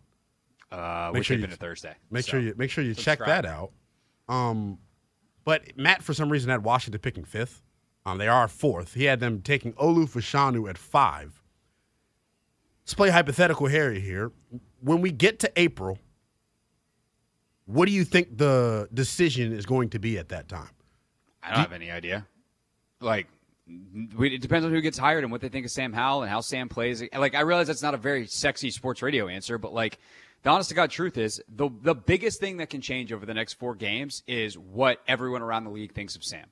uh, 0.71 1.11
Make 1.13 1.23
sure 1.23 1.37
you- 1.37 1.47
Thursday. 1.47 1.95
Make 2.11 2.25
So, 2.25 2.31
sure 2.31 2.39
you 2.39 2.53
make 2.57 2.69
sure 2.71 2.83
you 2.83 2.93
check 2.95 3.19
that 3.19 3.45
out. 3.45 3.71
Um, 4.29 4.79
but 5.45 5.77
Matt 5.77 6.01
for 6.03 6.13
some 6.13 6.29
reason 6.31 6.49
had 6.49 6.63
Washington 6.63 6.99
picking 7.01 7.25
fifth. 7.25 7.61
Um, 8.05 8.17
they 8.17 8.27
are 8.27 8.47
fourth. 8.47 8.93
He 8.95 9.05
had 9.05 9.19
them 9.19 9.41
taking 9.41 9.73
Olu 9.73 10.07
Fashanu 10.09 10.69
at 10.69 10.77
five. 10.77 11.41
Let's 12.83 12.93
play 12.93 13.09
hypothetical 13.11 13.67
Harry 13.67 13.99
here. 14.01 14.31
When 14.83 15.01
we 15.01 15.11
get 15.11 15.39
to 15.39 15.51
April, 15.55 15.97
what 17.65 17.85
do 17.85 17.91
you 17.91 18.03
think 18.03 18.37
the 18.37 18.89
decision 18.93 19.53
is 19.53 19.65
going 19.65 19.89
to 19.89 19.99
be 19.99 20.17
at 20.17 20.29
that 20.29 20.49
time? 20.49 20.69
I 21.41 21.49
don't 21.49 21.59
have 21.59 21.73
any 21.73 21.89
idea. 21.89 22.27
Like, 22.99 23.27
we, 24.15 24.35
it 24.35 24.41
depends 24.41 24.65
on 24.65 24.71
who 24.71 24.81
gets 24.81 24.97
hired 24.97 25.23
and 25.23 25.31
what 25.31 25.41
they 25.41 25.49
think 25.49 25.65
of 25.65 25.71
Sam 25.71 25.93
Howell 25.93 26.23
and 26.23 26.29
how 26.29 26.41
Sam 26.41 26.67
plays. 26.67 27.03
Like, 27.13 27.35
I 27.35 27.41
realize 27.41 27.67
that's 27.67 27.81
not 27.81 27.93
a 27.93 27.97
very 27.97 28.27
sexy 28.27 28.71
sports 28.71 29.01
radio 29.01 29.27
answer, 29.27 29.57
but 29.57 29.73
like, 29.73 29.99
the 30.43 30.49
honest 30.49 30.69
to 30.69 30.75
God 30.75 30.91
truth 30.91 31.17
is 31.17 31.41
the 31.47 31.69
the 31.81 31.95
biggest 31.95 32.41
thing 32.41 32.57
that 32.57 32.69
can 32.69 32.81
change 32.81 33.13
over 33.13 33.25
the 33.25 33.33
next 33.33 33.53
four 33.53 33.75
games 33.75 34.23
is 34.27 34.57
what 34.57 34.99
everyone 35.07 35.41
around 35.41 35.63
the 35.63 35.69
league 35.69 35.93
thinks 35.93 36.17
of 36.17 36.23
Sam. 36.23 36.47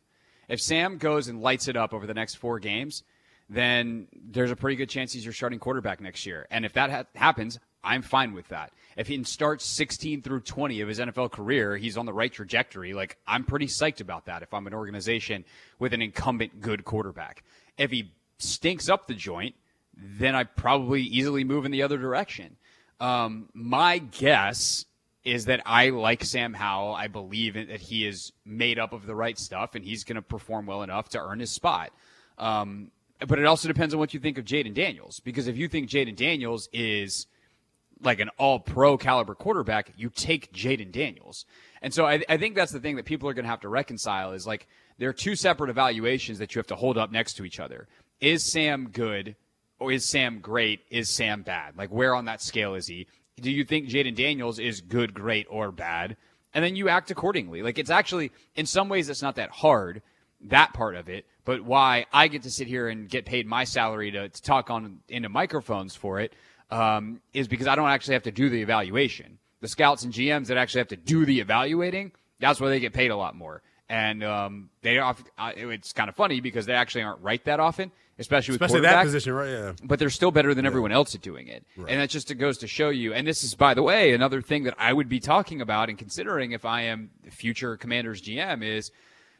If 0.47 0.61
Sam 0.61 0.97
goes 0.97 1.27
and 1.27 1.41
lights 1.41 1.67
it 1.67 1.75
up 1.75 1.93
over 1.93 2.07
the 2.07 2.13
next 2.13 2.35
four 2.35 2.59
games, 2.59 3.03
then 3.49 4.07
there's 4.13 4.51
a 4.51 4.55
pretty 4.55 4.77
good 4.77 4.89
chance 4.89 5.11
he's 5.11 5.25
your 5.25 5.33
starting 5.33 5.59
quarterback 5.59 5.99
next 5.99 6.25
year. 6.25 6.47
And 6.49 6.65
if 6.65 6.71
that 6.73 6.89
ha- 6.89 7.03
happens, 7.15 7.59
I'm 7.83 8.01
fine 8.01 8.33
with 8.33 8.47
that. 8.49 8.71
If 8.97 9.07
he 9.07 9.23
starts 9.23 9.65
16 9.65 10.21
through 10.21 10.41
20 10.41 10.81
of 10.81 10.87
his 10.87 10.99
NFL 10.99 11.31
career, 11.31 11.77
he's 11.77 11.97
on 11.97 12.05
the 12.05 12.13
right 12.13 12.31
trajectory. 12.31 12.93
Like, 12.93 13.17
I'm 13.25 13.43
pretty 13.43 13.67
psyched 13.67 14.01
about 14.01 14.25
that 14.25 14.43
if 14.43 14.53
I'm 14.53 14.67
an 14.67 14.73
organization 14.73 15.45
with 15.79 15.93
an 15.93 16.01
incumbent 16.01 16.61
good 16.61 16.83
quarterback. 16.83 17.43
If 17.77 17.91
he 17.91 18.11
stinks 18.37 18.89
up 18.89 19.07
the 19.07 19.13
joint, 19.13 19.55
then 19.95 20.35
I 20.35 20.43
probably 20.43 21.01
easily 21.01 21.43
move 21.43 21.65
in 21.65 21.71
the 21.71 21.83
other 21.83 21.97
direction. 21.97 22.57
Um, 22.99 23.49
my 23.53 23.97
guess 23.97 24.85
is 25.23 25.45
that 25.45 25.61
I 25.65 25.89
like 25.89 26.23
Sam 26.23 26.53
Howell. 26.53 26.95
I 26.95 27.07
believe 27.07 27.53
that 27.53 27.81
he 27.81 28.07
is 28.07 28.31
made 28.45 28.79
up 28.79 28.93
of 28.93 29.05
the 29.05 29.15
right 29.15 29.37
stuff 29.37 29.75
and 29.75 29.85
he's 29.85 30.03
going 30.03 30.15
to 30.15 30.21
perform 30.21 30.65
well 30.65 30.83
enough 30.83 31.09
to 31.09 31.19
earn 31.19 31.39
his 31.39 31.51
spot. 31.51 31.91
Um, 32.37 32.91
but 33.27 33.37
it 33.37 33.45
also 33.45 33.67
depends 33.67 33.93
on 33.93 33.99
what 33.99 34.13
you 34.13 34.19
think 34.19 34.37
of 34.37 34.45
Jayden 34.45 34.73
Daniels. 34.73 35.19
Because 35.19 35.47
if 35.47 35.57
you 35.57 35.67
think 35.67 35.89
Jayden 35.89 36.15
Daniels 36.15 36.69
is 36.73 37.27
like 38.03 38.19
an 38.19 38.29
all 38.37 38.59
pro 38.59 38.97
caliber 38.97 39.35
quarterback, 39.35 39.93
you 39.95 40.09
take 40.09 40.51
Jayden 40.53 40.91
Daniels. 40.91 41.45
And 41.81 41.93
so 41.93 42.05
I, 42.05 42.21
I 42.29 42.37
think 42.37 42.55
that's 42.55 42.71
the 42.71 42.79
thing 42.79 42.95
that 42.95 43.05
people 43.05 43.27
are 43.29 43.33
going 43.33 43.45
to 43.45 43.49
have 43.49 43.61
to 43.61 43.69
reconcile 43.69 44.33
is 44.33 44.45
like 44.45 44.67
there 44.97 45.09
are 45.09 45.13
two 45.13 45.35
separate 45.35 45.69
evaluations 45.69 46.39
that 46.39 46.53
you 46.53 46.59
have 46.59 46.67
to 46.67 46.75
hold 46.75 46.97
up 46.97 47.11
next 47.11 47.33
to 47.33 47.45
each 47.45 47.59
other. 47.59 47.87
Is 48.19 48.43
Sam 48.43 48.89
good 48.91 49.35
or 49.79 49.91
is 49.91 50.07
Sam 50.07 50.39
great? 50.39 50.81
Is 50.89 51.09
Sam 51.09 51.41
bad? 51.41 51.77
Like 51.77 51.89
where 51.89 52.13
on 52.15 52.25
that 52.25 52.41
scale 52.41 52.75
is 52.75 52.87
he? 52.87 53.07
Do 53.39 53.49
you 53.49 53.65
think 53.65 53.87
Jayden 53.87 54.15
Daniels 54.15 54.59
is 54.59 54.81
good, 54.81 55.13
great, 55.13 55.47
or 55.49 55.71
bad? 55.71 56.17
And 56.53 56.63
then 56.63 56.75
you 56.75 56.89
act 56.89 57.09
accordingly. 57.09 57.63
Like 57.63 57.79
it's 57.79 57.89
actually, 57.89 58.31
in 58.55 58.65
some 58.65 58.89
ways, 58.89 59.09
it's 59.09 59.21
not 59.21 59.35
that 59.37 59.49
hard, 59.49 60.01
that 60.41 60.73
part 60.73 60.95
of 60.95 61.09
it. 61.09 61.25
But 61.43 61.61
why 61.61 62.05
I 62.13 62.27
get 62.27 62.43
to 62.43 62.51
sit 62.51 62.67
here 62.67 62.87
and 62.87 63.09
get 63.09 63.25
paid 63.25 63.47
my 63.47 63.63
salary 63.63 64.11
to, 64.11 64.29
to 64.29 64.41
talk 64.43 64.69
on 64.69 64.99
into 65.09 65.29
microphones 65.29 65.95
for 65.95 66.19
it 66.19 66.33
um, 66.71 67.21
is 67.33 67.47
because 67.47 67.67
I 67.67 67.75
don't 67.75 67.89
actually 67.89 68.13
have 68.13 68.23
to 68.23 68.31
do 68.31 68.49
the 68.49 68.61
evaluation. 68.61 69.37
The 69.59 69.67
scouts 69.67 70.03
and 70.03 70.13
GMs 70.13 70.47
that 70.47 70.57
actually 70.57 70.79
have 70.79 70.87
to 70.89 70.95
do 70.95 71.25
the 71.25 71.39
evaluating, 71.39 72.11
that's 72.39 72.59
where 72.59 72.69
they 72.69 72.79
get 72.79 72.93
paid 72.93 73.11
a 73.11 73.15
lot 73.15 73.35
more. 73.35 73.61
And 73.89 74.23
um, 74.23 74.69
they 74.81 74.99
off, 74.99 75.21
uh, 75.37 75.51
it's 75.55 75.91
kind 75.91 76.09
of 76.09 76.15
funny 76.15 76.39
because 76.39 76.65
they 76.65 76.73
actually 76.73 77.03
aren't 77.03 77.21
right 77.21 77.43
that 77.43 77.59
often, 77.59 77.91
especially 78.17 78.53
with 78.53 78.61
Especially 78.61 78.81
that 78.81 79.03
position, 79.03 79.33
right? 79.33 79.49
Yeah. 79.49 79.73
but 79.83 79.99
they're 79.99 80.09
still 80.09 80.31
better 80.31 80.53
than 80.53 80.65
everyone 80.65 80.93
else 80.93 81.13
at 81.13 81.21
doing 81.21 81.47
it. 81.49 81.65
And 81.75 81.99
that 81.99 82.09
just 82.09 82.35
goes 82.37 82.57
to 82.59 82.67
show 82.67 82.89
you. 82.89 83.13
And 83.13 83.27
this 83.27 83.43
is, 83.43 83.53
by 83.53 83.73
the 83.73 83.83
way, 83.83 84.13
another 84.13 84.41
thing 84.41 84.63
that 84.63 84.75
I 84.79 84.93
would 84.93 85.09
be 85.09 85.19
talking 85.19 85.59
about 85.59 85.89
and 85.89 85.97
considering 85.97 86.53
if 86.53 86.63
I 86.63 86.83
am 86.83 87.09
the 87.23 87.31
future 87.31 87.75
Commanders 87.75 88.21
GM 88.21 88.63
is 88.63 88.91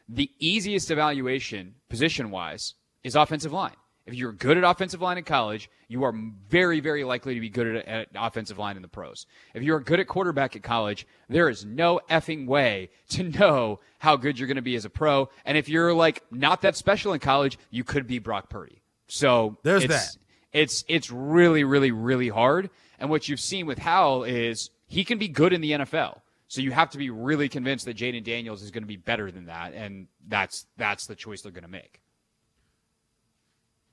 the 0.06 0.30
easiest 0.38 0.90
evaluation 0.90 1.76
position 1.88 2.30
wise 2.30 2.74
is 3.02 3.16
offensive 3.16 3.52
line. 3.54 3.72
If 4.04 4.14
you're 4.14 4.32
good 4.32 4.58
at 4.58 4.64
offensive 4.64 5.00
line 5.00 5.18
in 5.18 5.24
college, 5.24 5.70
you 5.86 6.02
are 6.02 6.12
very, 6.48 6.80
very 6.80 7.04
likely 7.04 7.34
to 7.34 7.40
be 7.40 7.48
good 7.48 7.76
at, 7.76 7.86
at 7.86 8.08
offensive 8.16 8.58
line 8.58 8.74
in 8.74 8.82
the 8.82 8.88
pros. 8.88 9.26
If 9.54 9.62
you're 9.62 9.78
good 9.78 10.00
at 10.00 10.08
quarterback 10.08 10.56
at 10.56 10.62
college, 10.62 11.06
there 11.28 11.48
is 11.48 11.64
no 11.64 12.00
effing 12.10 12.46
way 12.46 12.90
to 13.10 13.22
know 13.22 13.78
how 13.98 14.16
good 14.16 14.38
you're 14.38 14.48
going 14.48 14.56
to 14.56 14.62
be 14.62 14.74
as 14.74 14.84
a 14.84 14.90
pro. 14.90 15.28
And 15.44 15.56
if 15.56 15.68
you're 15.68 15.94
like 15.94 16.22
not 16.32 16.62
that 16.62 16.76
special 16.76 17.12
in 17.12 17.20
college, 17.20 17.58
you 17.70 17.84
could 17.84 18.08
be 18.08 18.18
Brock 18.18 18.50
Purdy. 18.50 18.82
So 19.06 19.58
there's 19.62 19.84
it's, 19.84 19.94
that. 19.94 20.16
It's 20.52 20.84
it's 20.88 21.10
really, 21.10 21.62
really, 21.62 21.92
really 21.92 22.28
hard. 22.28 22.70
And 22.98 23.08
what 23.08 23.28
you've 23.28 23.40
seen 23.40 23.66
with 23.66 23.78
Howell 23.78 24.24
is 24.24 24.70
he 24.86 25.04
can 25.04 25.18
be 25.18 25.28
good 25.28 25.52
in 25.52 25.60
the 25.60 25.72
NFL. 25.72 26.20
So 26.48 26.60
you 26.60 26.72
have 26.72 26.90
to 26.90 26.98
be 26.98 27.08
really 27.08 27.48
convinced 27.48 27.86
that 27.86 27.96
Jayden 27.96 28.24
Daniels 28.24 28.62
is 28.62 28.70
going 28.70 28.82
to 28.82 28.88
be 28.88 28.96
better 28.96 29.30
than 29.30 29.46
that, 29.46 29.72
and 29.72 30.08
that's 30.28 30.66
that's 30.76 31.06
the 31.06 31.14
choice 31.14 31.40
they're 31.40 31.52
going 31.52 31.62
to 31.62 31.70
make 31.70 32.02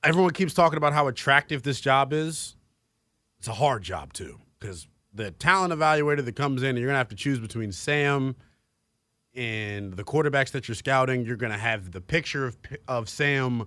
everyone 0.02 0.32
keeps 0.32 0.54
talking 0.54 0.76
about 0.76 0.92
how 0.92 1.08
attractive 1.08 1.62
this 1.62 1.80
job 1.80 2.12
is. 2.12 2.56
It's 3.38 3.48
a 3.48 3.54
hard 3.54 3.82
job 3.82 4.12
too, 4.12 4.38
because 4.58 4.86
the 5.12 5.30
talent 5.30 5.72
evaluator 5.72 6.24
that 6.24 6.36
comes 6.36 6.62
in, 6.62 6.76
you're 6.76 6.86
gonna 6.86 6.98
have 6.98 7.08
to 7.08 7.16
choose 7.16 7.38
between 7.38 7.72
Sam 7.72 8.36
and 9.34 9.94
the 9.94 10.04
quarterbacks 10.04 10.50
that 10.52 10.68
you're 10.68 10.74
scouting. 10.74 11.24
You're 11.24 11.36
gonna 11.36 11.58
have 11.58 11.92
the 11.92 12.00
picture 12.00 12.46
of 12.46 12.56
of 12.86 13.08
Sam 13.08 13.66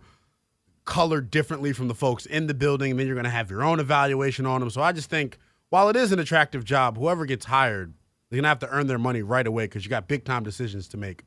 colored 0.85 1.31
differently 1.31 1.71
from 1.73 1.87
the 1.87 1.95
folks 1.95 2.25
in 2.25 2.47
the 2.47 2.53
building, 2.53 2.91
and 2.91 2.99
then 2.99 3.07
you're 3.07 3.15
gonna 3.15 3.29
have 3.29 3.49
your 3.49 3.63
own 3.63 3.79
evaluation 3.79 4.45
on 4.45 4.59
them. 4.59 4.69
So 4.69 4.81
I 4.81 4.91
just 4.91 5.09
think 5.09 5.37
while 5.69 5.89
it 5.89 5.95
is 5.95 6.11
an 6.11 6.19
attractive 6.19 6.63
job, 6.63 6.97
whoever 6.97 7.25
gets 7.25 7.45
hired, 7.45 7.93
they're 8.29 8.37
gonna 8.37 8.47
have 8.49 8.59
to 8.59 8.69
earn 8.69 8.87
their 8.87 8.99
money 8.99 9.21
right 9.21 9.47
away 9.47 9.65
because 9.65 9.85
you 9.85 9.89
got 9.89 10.07
big 10.07 10.25
time 10.25 10.43
decisions 10.43 10.87
to 10.89 10.97
make 10.97 11.23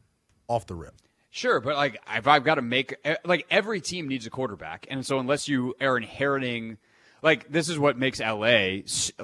off 0.48 0.66
the 0.66 0.74
rip. 0.74 0.94
Sure, 1.36 1.60
but 1.60 1.76
like 1.76 2.00
if 2.14 2.26
I've 2.26 2.44
got 2.44 2.54
to 2.54 2.62
make 2.62 2.96
eh, 3.04 3.16
like 3.22 3.44
every 3.50 3.82
team 3.82 4.08
needs 4.08 4.26
a 4.26 4.30
quarterback, 4.30 4.86
and 4.88 5.04
so 5.04 5.18
unless 5.18 5.48
you 5.48 5.74
are 5.82 5.98
inheriting, 5.98 6.78
like 7.20 7.46
this 7.50 7.68
is 7.68 7.78
what 7.78 7.98
makes 7.98 8.20
LA 8.20 8.78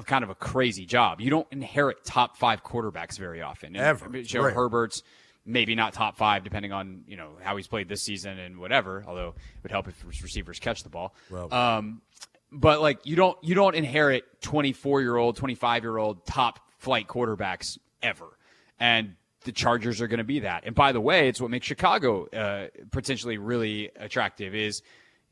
kind 0.04 0.22
of 0.22 0.28
a 0.28 0.34
crazy 0.34 0.84
job. 0.84 1.22
You 1.22 1.30
don't 1.30 1.46
inherit 1.50 2.04
top 2.04 2.36
five 2.36 2.62
quarterbacks 2.62 3.18
very 3.18 3.40
often. 3.40 3.68
And 3.68 3.78
Ever, 3.78 4.22
Joe 4.24 4.42
right. 4.42 4.52
Herbert's 4.52 5.02
maybe 5.46 5.74
not 5.74 5.94
top 5.94 6.18
five, 6.18 6.44
depending 6.44 6.70
on 6.70 7.04
you 7.06 7.16
know 7.16 7.30
how 7.40 7.56
he's 7.56 7.66
played 7.66 7.88
this 7.88 8.02
season 8.02 8.38
and 8.38 8.58
whatever. 8.58 9.02
Although 9.06 9.28
it 9.28 9.62
would 9.62 9.72
help 9.72 9.88
if 9.88 10.04
receivers 10.04 10.58
catch 10.58 10.82
the 10.82 10.90
ball. 10.90 11.14
Well, 11.30 11.50
um, 11.54 12.02
but 12.50 12.82
like 12.82 13.06
you 13.06 13.16
don't 13.16 13.38
you 13.42 13.54
don't 13.54 13.74
inherit 13.74 14.24
24 14.42 15.00
year 15.00 15.16
old, 15.16 15.36
25 15.36 15.82
year 15.82 15.96
old 15.96 16.26
top 16.26 16.60
flight 16.76 17.08
quarterbacks 17.08 17.78
ever, 18.02 18.36
and 18.78 19.14
the 19.44 19.52
Chargers 19.52 20.00
are 20.00 20.06
going 20.06 20.18
to 20.18 20.24
be 20.24 20.40
that. 20.40 20.64
And 20.64 20.74
by 20.74 20.92
the 20.92 21.00
way, 21.00 21.28
it's 21.28 21.40
what 21.40 21.50
makes 21.50 21.66
Chicago 21.66 22.26
uh, 22.26 22.68
potentially 22.90 23.38
really 23.38 23.90
attractive 23.96 24.54
is 24.54 24.82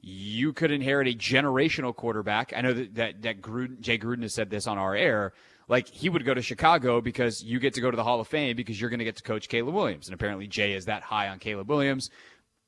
you 0.00 0.52
could 0.52 0.70
inherit 0.70 1.08
a 1.08 1.12
generational 1.12 1.94
quarterback. 1.94 2.52
I 2.56 2.60
know 2.62 2.72
that 2.72 2.94
that, 2.94 3.22
that 3.22 3.40
Gruden, 3.42 3.80
Jay 3.80 3.98
Gruden 3.98 4.22
has 4.22 4.34
said 4.34 4.50
this 4.50 4.66
on 4.66 4.78
our 4.78 4.94
air. 4.94 5.32
Like 5.68 5.88
he 5.88 6.08
would 6.08 6.24
go 6.24 6.34
to 6.34 6.42
Chicago 6.42 7.00
because 7.00 7.42
you 7.44 7.60
get 7.60 7.74
to 7.74 7.80
go 7.80 7.90
to 7.90 7.96
the 7.96 8.02
Hall 8.02 8.20
of 8.20 8.26
Fame 8.26 8.56
because 8.56 8.80
you're 8.80 8.90
going 8.90 8.98
to 8.98 9.04
get 9.04 9.16
to 9.16 9.22
coach 9.22 9.48
Caleb 9.48 9.74
Williams, 9.74 10.08
and 10.08 10.14
apparently 10.14 10.48
Jay 10.48 10.72
is 10.72 10.86
that 10.86 11.02
high 11.02 11.28
on 11.28 11.38
Caleb 11.38 11.68
Williams. 11.68 12.10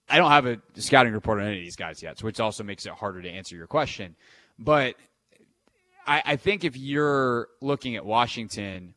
I 0.09 0.19
don't 0.19 0.31
have 0.31 0.47
a 0.47 0.59
scouting 0.75 1.13
report 1.13 1.41
on 1.41 1.47
any 1.47 1.59
of 1.59 1.65
these 1.65 1.77
guys 1.77 2.03
yet, 2.03 2.19
so 2.19 2.27
which 2.27 2.39
also 2.39 2.63
makes 2.63 2.87
it 2.87 2.93
harder 2.93 3.23
to 3.23 3.29
answer 3.29 3.57
your 3.57 3.67
question. 3.67 4.15
But 4.59 4.95
I, 6.07 6.23
I 6.25 6.37
think 6.37 6.65
if 6.65 6.77
you're 6.77 7.49
looking 7.61 7.97
at 7.97 8.05
Washington 8.05 8.95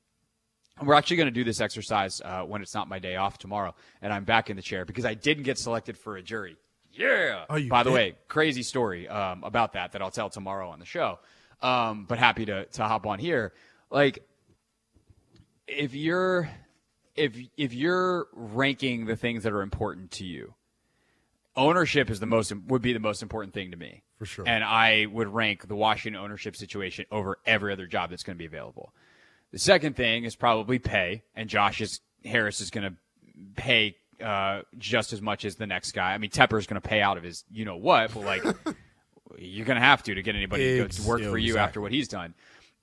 we're 0.81 0.93
actually 0.93 1.17
going 1.17 1.27
to 1.27 1.31
do 1.31 1.43
this 1.43 1.61
exercise 1.61 2.21
uh, 2.23 2.41
when 2.41 2.61
it's 2.61 2.73
not 2.73 2.89
my 2.89 2.99
day 2.99 3.15
off 3.15 3.37
tomorrow, 3.37 3.73
and 4.01 4.11
I'm 4.11 4.25
back 4.25 4.49
in 4.49 4.55
the 4.55 4.61
chair 4.61 4.85
because 4.85 5.05
I 5.05 5.13
didn't 5.13 5.43
get 5.43 5.57
selected 5.57 5.97
for 5.97 6.17
a 6.17 6.21
jury. 6.21 6.57
Yeah. 6.91 7.45
Oh, 7.49 7.61
By 7.67 7.83
did? 7.83 7.89
the 7.89 7.93
way, 7.93 8.15
crazy 8.27 8.63
story 8.63 9.07
um, 9.07 9.43
about 9.43 9.73
that 9.73 9.93
that 9.93 10.01
I'll 10.01 10.11
tell 10.11 10.29
tomorrow 10.29 10.69
on 10.69 10.79
the 10.79 10.85
show. 10.85 11.19
Um, 11.61 12.05
but 12.07 12.17
happy 12.17 12.45
to 12.45 12.65
to 12.65 12.83
hop 12.83 13.05
on 13.07 13.19
here. 13.19 13.53
Like, 13.89 14.25
if 15.67 15.93
you're 15.93 16.49
if 17.15 17.37
if 17.57 17.73
you're 17.73 18.27
ranking 18.33 19.05
the 19.05 19.15
things 19.15 19.43
that 19.43 19.53
are 19.53 19.61
important 19.61 20.11
to 20.11 20.25
you, 20.25 20.53
ownership 21.55 22.09
is 22.09 22.19
the 22.19 22.25
most 22.25 22.53
would 22.67 22.81
be 22.81 22.93
the 22.93 22.99
most 22.99 23.21
important 23.21 23.53
thing 23.53 23.71
to 23.71 23.77
me 23.77 24.03
for 24.17 24.25
sure. 24.25 24.45
And 24.47 24.63
I 24.63 25.05
would 25.05 25.27
rank 25.27 25.67
the 25.67 25.75
Washington 25.75 26.21
ownership 26.21 26.55
situation 26.55 27.05
over 27.11 27.37
every 27.45 27.73
other 27.73 27.87
job 27.87 28.09
that's 28.09 28.23
going 28.23 28.35
to 28.35 28.39
be 28.39 28.45
available. 28.45 28.93
The 29.55 29.59
second 29.59 29.95
thing 29.95 30.25
is 30.25 30.35
probably 30.35 30.79
pay, 30.79 31.23
and 31.33 31.47
Josh 31.47 31.79
is, 31.79 32.01
Harris 32.25 32.59
is 32.59 32.71
going 32.71 32.91
to 32.91 32.93
pay 33.55 33.95
uh, 34.21 34.63
just 34.77 35.13
as 35.13 35.21
much 35.21 35.45
as 35.45 35.55
the 35.55 35.65
next 35.65 35.93
guy. 35.93 36.13
I 36.13 36.17
mean, 36.17 36.29
Tepper 36.29 36.59
is 36.59 36.67
going 36.67 36.81
to 36.81 36.85
pay 36.85 36.99
out 36.99 37.15
of 37.15 37.23
his, 37.23 37.45
you 37.49 37.63
know 37.63 37.77
what, 37.77 38.13
but 38.13 38.25
like 38.25 38.43
you're 39.37 39.65
going 39.65 39.79
to 39.79 39.81
have 39.81 40.03
to 40.03 40.13
to 40.13 40.21
get 40.21 40.35
anybody 40.35 40.79
to, 40.79 40.89
to 40.89 41.07
work 41.07 41.21
for 41.21 41.37
you 41.37 41.57
after 41.57 41.79
what 41.79 41.93
he's 41.93 42.09
done. 42.09 42.33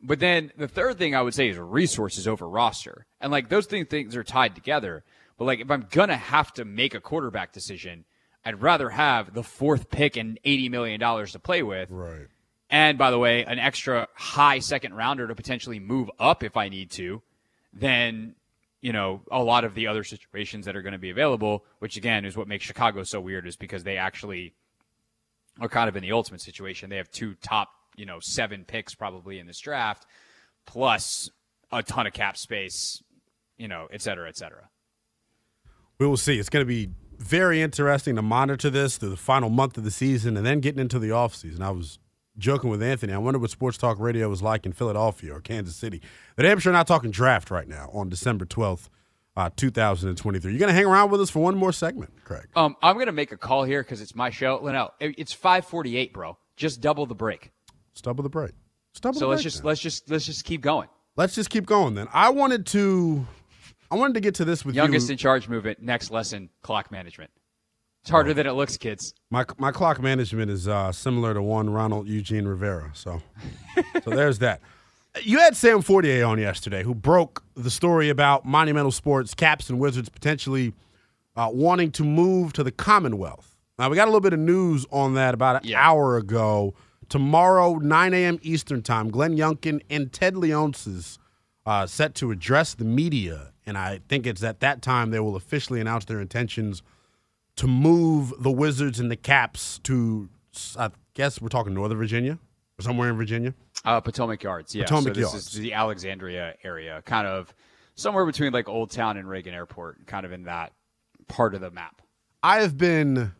But 0.00 0.18
then 0.18 0.50
the 0.56 0.66
third 0.66 0.96
thing 0.96 1.14
I 1.14 1.20
would 1.20 1.34
say 1.34 1.50
is 1.50 1.58
resources 1.58 2.26
over 2.26 2.48
roster, 2.48 3.04
and 3.20 3.30
like 3.30 3.50
those 3.50 3.66
things, 3.66 3.88
things 3.88 4.16
are 4.16 4.24
tied 4.24 4.54
together. 4.54 5.04
But 5.36 5.44
like 5.44 5.60
if 5.60 5.70
I'm 5.70 5.88
gonna 5.90 6.16
have 6.16 6.54
to 6.54 6.64
make 6.64 6.94
a 6.94 7.00
quarterback 7.00 7.52
decision, 7.52 8.06
I'd 8.46 8.62
rather 8.62 8.88
have 8.88 9.34
the 9.34 9.42
fourth 9.42 9.90
pick 9.90 10.16
and 10.16 10.40
eighty 10.42 10.70
million 10.70 10.98
dollars 10.98 11.32
to 11.32 11.38
play 11.38 11.62
with, 11.62 11.90
right? 11.90 12.28
And 12.72 12.96
by 12.96 13.10
the 13.10 13.18
way, 13.18 13.44
an 13.44 13.58
extra 13.58 14.08
high 14.14 14.58
second 14.58 14.94
rounder 14.94 15.28
to 15.28 15.34
potentially 15.34 15.78
move 15.78 16.10
up 16.18 16.42
if 16.42 16.56
I 16.56 16.70
need 16.70 16.90
to, 16.92 17.22
then 17.72 18.34
you 18.80 18.92
know 18.92 19.20
a 19.30 19.42
lot 19.42 19.64
of 19.64 19.74
the 19.74 19.86
other 19.86 20.02
situations 20.02 20.64
that 20.64 20.74
are 20.74 20.82
going 20.82 20.94
to 20.94 20.98
be 20.98 21.10
available. 21.10 21.64
Which 21.78 21.98
again 21.98 22.24
is 22.24 22.34
what 22.34 22.48
makes 22.48 22.64
Chicago 22.64 23.04
so 23.04 23.20
weird, 23.20 23.46
is 23.46 23.56
because 23.56 23.84
they 23.84 23.98
actually 23.98 24.54
are 25.60 25.68
kind 25.68 25.88
of 25.88 25.96
in 25.96 26.02
the 26.02 26.12
ultimate 26.12 26.40
situation. 26.40 26.88
They 26.88 26.96
have 26.96 27.10
two 27.10 27.34
top 27.42 27.68
you 27.94 28.06
know 28.06 28.18
seven 28.20 28.64
picks 28.64 28.94
probably 28.94 29.38
in 29.38 29.46
this 29.46 29.60
draft, 29.60 30.06
plus 30.64 31.30
a 31.70 31.82
ton 31.82 32.06
of 32.06 32.14
cap 32.14 32.38
space, 32.38 33.02
you 33.58 33.68
know, 33.68 33.86
et 33.92 34.00
cetera, 34.00 34.28
et 34.28 34.36
cetera. 34.36 34.70
We 35.98 36.06
will 36.06 36.16
see. 36.16 36.38
It's 36.38 36.48
going 36.48 36.64
to 36.64 36.68
be 36.68 36.90
very 37.18 37.60
interesting 37.60 38.16
to 38.16 38.22
monitor 38.22 38.70
this 38.70 38.96
through 38.96 39.10
the 39.10 39.16
final 39.16 39.50
month 39.50 39.76
of 39.76 39.84
the 39.84 39.90
season 39.90 40.36
and 40.36 40.44
then 40.44 40.60
getting 40.60 40.80
into 40.80 40.98
the 40.98 41.10
offseason. 41.10 41.60
I 41.60 41.70
was 41.70 41.98
joking 42.38 42.70
with 42.70 42.82
Anthony. 42.82 43.12
I 43.12 43.18
wonder 43.18 43.38
what 43.38 43.50
sports 43.50 43.76
talk 43.78 43.98
radio 43.98 44.28
was 44.28 44.42
like 44.42 44.66
in 44.66 44.72
Philadelphia 44.72 45.34
or 45.34 45.40
Kansas 45.40 45.76
City. 45.76 46.00
But 46.36 46.46
I'm 46.46 46.58
sure 46.58 46.72
not 46.72 46.86
talking 46.86 47.10
draft 47.10 47.50
right 47.50 47.68
now 47.68 47.90
on 47.92 48.08
December 48.08 48.44
12th, 48.44 48.88
uh, 49.36 49.50
2023. 49.56 50.50
You're 50.52 50.58
going 50.58 50.68
to 50.68 50.74
hang 50.74 50.86
around 50.86 51.10
with 51.10 51.20
us 51.20 51.30
for 51.30 51.40
one 51.40 51.56
more 51.56 51.72
segment, 51.72 52.12
Craig. 52.24 52.46
Um, 52.56 52.76
I'm 52.82 52.94
going 52.94 53.06
to 53.06 53.12
make 53.12 53.32
a 53.32 53.36
call 53.36 53.64
here 53.64 53.82
because 53.82 54.00
it's 54.00 54.14
my 54.14 54.30
show. 54.30 54.58
Lynnell, 54.58 54.90
it's 55.00 55.32
548, 55.32 56.12
bro. 56.12 56.38
Just 56.56 56.80
double 56.80 57.06
the 57.06 57.14
break. 57.14 57.50
Just 57.94 58.04
double 58.04 58.22
the 58.22 58.30
break. 58.30 58.52
Just 58.92 59.02
double 59.02 59.18
so 59.18 59.28
let's 59.28 59.42
just 59.42 59.64
let's 59.64 59.80
just 59.80 60.10
let's 60.10 60.26
just 60.26 60.44
keep 60.44 60.60
going. 60.60 60.88
Let's 61.16 61.34
just 61.34 61.50
keep 61.50 61.66
going 61.66 61.94
then. 61.94 62.08
I 62.12 62.30
wanted 62.30 62.66
to 62.66 63.26
I 63.90 63.96
wanted 63.96 64.14
to 64.14 64.20
get 64.20 64.34
to 64.36 64.44
this 64.44 64.64
with 64.64 64.74
youngest 64.74 65.08
you. 65.08 65.12
in 65.12 65.18
charge 65.18 65.48
movement. 65.48 65.82
Next 65.82 66.10
lesson: 66.10 66.50
clock 66.62 66.90
management. 66.90 67.30
It's 68.02 68.10
harder 68.10 68.34
than 68.34 68.48
it 68.48 68.52
looks, 68.52 68.76
kids. 68.76 69.14
My 69.30 69.44
my 69.58 69.70
clock 69.70 70.02
management 70.02 70.50
is 70.50 70.66
uh, 70.66 70.90
similar 70.90 71.34
to 71.34 71.42
one 71.42 71.70
Ronald 71.70 72.08
Eugene 72.08 72.46
Rivera. 72.46 72.90
So, 72.94 73.22
so 74.02 74.10
there's 74.10 74.40
that. 74.40 74.60
You 75.22 75.38
had 75.38 75.54
Sam 75.54 75.82
Fortier 75.82 76.24
on 76.24 76.40
yesterday, 76.40 76.82
who 76.82 76.96
broke 76.96 77.44
the 77.54 77.70
story 77.70 78.08
about 78.08 78.44
Monumental 78.44 78.90
Sports, 78.90 79.34
Caps, 79.34 79.70
and 79.70 79.78
Wizards 79.78 80.08
potentially 80.08 80.72
uh, 81.36 81.50
wanting 81.52 81.92
to 81.92 82.02
move 82.02 82.52
to 82.54 82.64
the 82.64 82.72
Commonwealth. 82.72 83.56
Now 83.78 83.88
we 83.88 83.94
got 83.94 84.04
a 84.04 84.10
little 84.10 84.20
bit 84.20 84.32
of 84.32 84.40
news 84.40 84.84
on 84.90 85.14
that 85.14 85.32
about 85.32 85.62
an 85.62 85.68
yeah. 85.68 85.88
hour 85.88 86.16
ago. 86.16 86.74
Tomorrow, 87.08 87.76
9 87.76 88.14
a.m. 88.14 88.40
Eastern 88.42 88.82
Time, 88.82 89.10
Glenn 89.10 89.36
Youngkin 89.36 89.80
and 89.90 90.12
Ted 90.12 90.34
Leonsis 90.34 91.18
uh, 91.66 91.86
set 91.86 92.14
to 92.16 92.32
address 92.32 92.74
the 92.74 92.84
media, 92.84 93.52
and 93.64 93.78
I 93.78 94.00
think 94.08 94.26
it's 94.26 94.42
at 94.42 94.60
that 94.60 94.82
time 94.82 95.10
they 95.10 95.20
will 95.20 95.36
officially 95.36 95.80
announce 95.80 96.06
their 96.06 96.20
intentions 96.20 96.82
to 97.56 97.66
move 97.66 98.32
the 98.38 98.50
Wizards 98.50 99.00
and 99.00 99.10
the 99.10 99.16
Caps 99.16 99.78
to, 99.84 100.28
I 100.78 100.90
guess 101.14 101.40
we're 101.40 101.48
talking 101.48 101.74
Northern 101.74 101.98
Virginia 101.98 102.38
or 102.78 102.82
somewhere 102.82 103.10
in 103.10 103.16
Virginia? 103.16 103.54
Uh, 103.84 104.00
Potomac 104.00 104.42
Yards, 104.42 104.74
yeah. 104.74 104.84
Potomac 104.84 105.14
so 105.14 105.20
this 105.20 105.32
Yards. 105.32 105.46
is 105.48 105.60
the 105.60 105.74
Alexandria 105.74 106.54
area, 106.64 107.02
kind 107.04 107.26
of 107.26 107.52
somewhere 107.94 108.24
between 108.24 108.52
like 108.52 108.68
Old 108.68 108.90
Town 108.90 109.16
and 109.16 109.28
Reagan 109.28 109.54
Airport, 109.54 110.06
kind 110.06 110.24
of 110.24 110.32
in 110.32 110.44
that 110.44 110.72
part 111.28 111.54
of 111.54 111.60
the 111.60 111.70
map. 111.70 112.00
I 112.42 112.60
have 112.60 112.76
been 112.76 113.32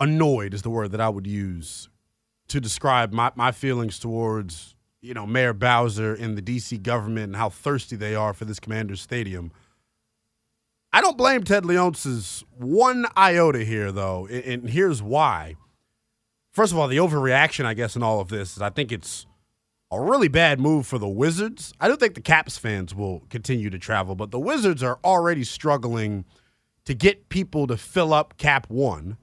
annoyed, 0.00 0.54
is 0.54 0.62
the 0.62 0.70
word 0.70 0.92
that 0.92 1.00
I 1.00 1.08
would 1.08 1.26
use 1.26 1.88
to 2.48 2.60
describe 2.60 3.12
my, 3.12 3.30
my 3.34 3.52
feelings 3.52 3.98
towards, 3.98 4.74
you 5.02 5.12
know, 5.12 5.26
Mayor 5.26 5.52
Bowser 5.52 6.14
and 6.14 6.36
the 6.36 6.42
D.C. 6.42 6.78
government 6.78 7.24
and 7.24 7.36
how 7.36 7.50
thirsty 7.50 7.96
they 7.96 8.14
are 8.14 8.32
for 8.32 8.44
this 8.44 8.60
Commanders 8.60 9.00
Stadium– 9.00 9.50
I 10.92 11.00
don't 11.00 11.18
blame 11.18 11.44
Ted 11.44 11.64
Leonsis 11.64 12.44
one 12.56 13.06
iota 13.16 13.64
here, 13.64 13.92
though, 13.92 14.26
and 14.26 14.68
here's 14.68 15.02
why. 15.02 15.56
First 16.52 16.72
of 16.72 16.78
all, 16.78 16.88
the 16.88 16.96
overreaction, 16.96 17.66
I 17.66 17.74
guess, 17.74 17.94
in 17.94 18.02
all 18.02 18.20
of 18.20 18.28
this 18.28 18.56
is 18.56 18.62
I 18.62 18.70
think 18.70 18.90
it's 18.90 19.26
a 19.90 20.00
really 20.00 20.28
bad 20.28 20.60
move 20.60 20.86
for 20.86 20.98
the 20.98 21.08
Wizards. 21.08 21.72
I 21.80 21.88
don't 21.88 22.00
think 22.00 22.14
the 22.14 22.20
Caps 22.20 22.58
fans 22.58 22.94
will 22.94 23.20
continue 23.30 23.70
to 23.70 23.78
travel, 23.78 24.14
but 24.14 24.30
the 24.30 24.40
Wizards 24.40 24.82
are 24.82 24.98
already 25.04 25.44
struggling 25.44 26.24
to 26.84 26.94
get 26.94 27.28
people 27.28 27.66
to 27.66 27.76
fill 27.76 28.14
up 28.14 28.36
Cap 28.38 28.68
One. 28.70 29.18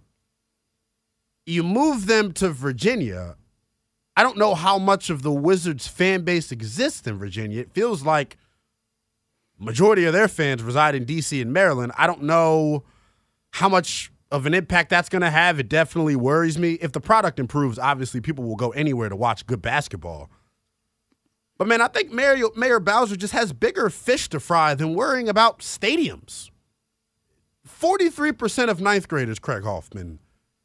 You 1.45 1.63
move 1.63 2.05
them 2.05 2.31
to 2.33 2.49
Virginia. 2.49 3.37
I 4.15 4.23
don't 4.23 4.37
know 4.37 4.55
how 4.55 4.79
much 4.79 5.09
of 5.09 5.23
the 5.23 5.31
Wizards 5.31 5.87
fan 5.87 6.21
base 6.21 6.51
exists 6.51 7.05
in 7.05 7.17
Virginia. 7.17 7.61
It 7.61 7.73
feels 7.73 8.03
like 8.03 8.37
majority 9.59 10.05
of 10.05 10.13
their 10.13 10.27
fans 10.27 10.63
reside 10.63 10.95
in 10.95 11.05
DC 11.05 11.41
and 11.41 11.53
Maryland. 11.53 11.91
I 11.97 12.07
don't 12.07 12.23
know 12.23 12.83
how 13.51 13.69
much 13.69 14.11
of 14.31 14.45
an 14.45 14.53
impact 14.53 14.89
that's 14.89 15.09
going 15.09 15.21
to 15.21 15.29
have. 15.29 15.59
It 15.59 15.69
definitely 15.69 16.15
worries 16.15 16.57
me. 16.57 16.73
If 16.73 16.91
the 16.91 16.99
product 16.99 17.39
improves, 17.39 17.79
obviously 17.79 18.21
people 18.21 18.43
will 18.43 18.55
go 18.55 18.71
anywhere 18.71 19.09
to 19.09 19.15
watch 19.15 19.45
good 19.45 19.61
basketball. 19.61 20.29
But 21.57 21.67
man, 21.67 21.81
I 21.81 21.87
think 21.87 22.11
Mayor, 22.11 22.37
Mayor 22.55 22.79
Bowser 22.79 23.15
just 23.15 23.33
has 23.33 23.53
bigger 23.53 23.89
fish 23.89 24.27
to 24.29 24.39
fry 24.39 24.75
than 24.75 24.93
worrying 24.93 25.29
about 25.29 25.59
stadiums. 25.59 26.49
43% 27.67 28.69
of 28.69 28.81
ninth 28.81 29.07
graders, 29.07 29.39
Craig 29.39 29.63
Hoffman, 29.63 30.19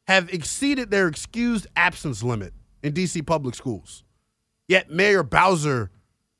have 0.07 0.31
exceeded 0.33 0.91
their 0.91 1.07
excused 1.07 1.67
absence 1.75 2.21
limit 2.21 2.53
in 2.83 2.93
DC 2.93 3.25
public 3.25 3.55
schools. 3.55 4.03
Yet 4.67 4.89
Mayor 4.89 5.23
Bowser 5.23 5.91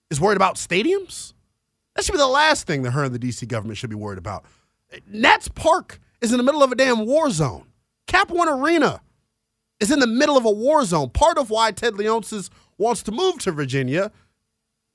is 0.09 0.19
worried 0.19 0.35
about 0.35 0.55
stadiums? 0.55 1.33
That 2.01 2.05
should 2.05 2.13
be 2.13 2.17
the 2.17 2.25
last 2.25 2.65
thing 2.65 2.81
that 2.81 2.91
her 2.93 3.03
and 3.03 3.13
the 3.13 3.19
DC 3.19 3.47
government 3.47 3.77
should 3.77 3.91
be 3.91 3.95
worried 3.95 4.17
about. 4.17 4.43
Nats 5.05 5.47
Park 5.49 5.99
is 6.19 6.31
in 6.31 6.39
the 6.39 6.43
middle 6.43 6.63
of 6.63 6.71
a 6.71 6.75
damn 6.75 7.05
war 7.05 7.29
zone. 7.29 7.65
Cap 8.07 8.31
One 8.31 8.49
Arena 8.49 9.01
is 9.79 9.91
in 9.91 9.99
the 9.99 10.07
middle 10.07 10.35
of 10.35 10.43
a 10.43 10.49
war 10.49 10.83
zone. 10.83 11.11
Part 11.11 11.37
of 11.37 11.51
why 11.51 11.71
Ted 11.71 11.93
Leonsis 11.93 12.49
wants 12.79 13.03
to 13.03 13.11
move 13.11 13.37
to 13.41 13.51
Virginia 13.51 14.11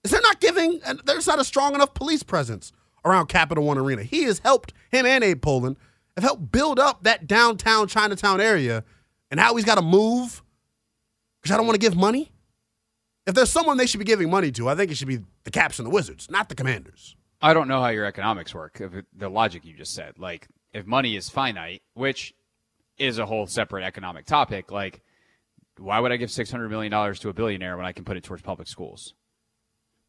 is 0.03 0.11
they're 0.11 0.21
not 0.21 0.41
giving, 0.41 0.81
and 0.85 1.01
there's 1.05 1.29
not 1.29 1.39
a 1.39 1.45
strong 1.45 1.77
enough 1.77 1.95
police 1.95 2.25
presence 2.25 2.73
around 3.05 3.29
Capital 3.29 3.63
One 3.63 3.79
Arena. 3.79 4.03
He 4.03 4.25
has 4.25 4.41
helped, 4.41 4.73
him 4.91 5.07
and 5.07 5.23
Abe 5.23 5.41
Pollin, 5.41 5.77
have 6.17 6.25
helped 6.25 6.51
build 6.51 6.81
up 6.81 7.05
that 7.05 7.29
downtown 7.29 7.87
Chinatown 7.87 8.41
area. 8.41 8.83
And 9.31 9.39
how 9.39 9.55
he's 9.55 9.65
got 9.65 9.77
to 9.77 9.83
move 9.83 10.43
because 11.41 11.55
I 11.55 11.57
don't 11.57 11.67
want 11.67 11.81
to 11.81 11.87
give 11.87 11.95
money. 11.95 12.33
If 13.26 13.35
there's 13.35 13.50
someone 13.50 13.76
they 13.76 13.87
should 13.87 13.99
be 13.99 14.04
giving 14.04 14.30
money 14.30 14.52
to, 14.52 14.68
I 14.68 14.75
think 14.75 14.90
it 14.90 14.97
should 14.97 15.09
be 15.09 15.21
the 15.45 15.50
Caps 15.50 15.78
and 15.78 15.87
the 15.87 15.90
Wizards, 15.90 16.30
not 16.30 16.49
the 16.49 16.54
Commanders. 16.54 17.16
I 17.42 17.54
don't 17.54 17.68
know 17.68 17.80
how 17.80 17.88
your 17.88 18.06
economics 18.06 18.54
work. 18.54 18.80
The 19.16 19.28
logic 19.28 19.64
you 19.64 19.75
just 19.75 19.95
said, 19.95 20.18
like 20.18 20.49
if 20.73 20.87
money 20.87 21.16
is 21.16 21.28
finite, 21.28 21.83
which 21.95 22.35
is 22.99 23.18
a 23.18 23.26
whole 23.26 23.47
separate 23.47 23.85
economic 23.85 24.26
topic, 24.26 24.71
like 24.71 25.02
why 25.78 26.00
would 26.00 26.12
I 26.12 26.16
give 26.16 26.30
six 26.30 26.50
hundred 26.50 26.71
million 26.71 26.90
dollars 26.90 27.21
to 27.21 27.28
a 27.28 27.33
billionaire 27.33 27.76
when 27.76 27.85
I 27.85 27.92
can 27.92 28.04
put 28.04 28.16
it 28.16 28.23
towards 28.23 28.42
public 28.42 28.68
schools? 28.68 29.14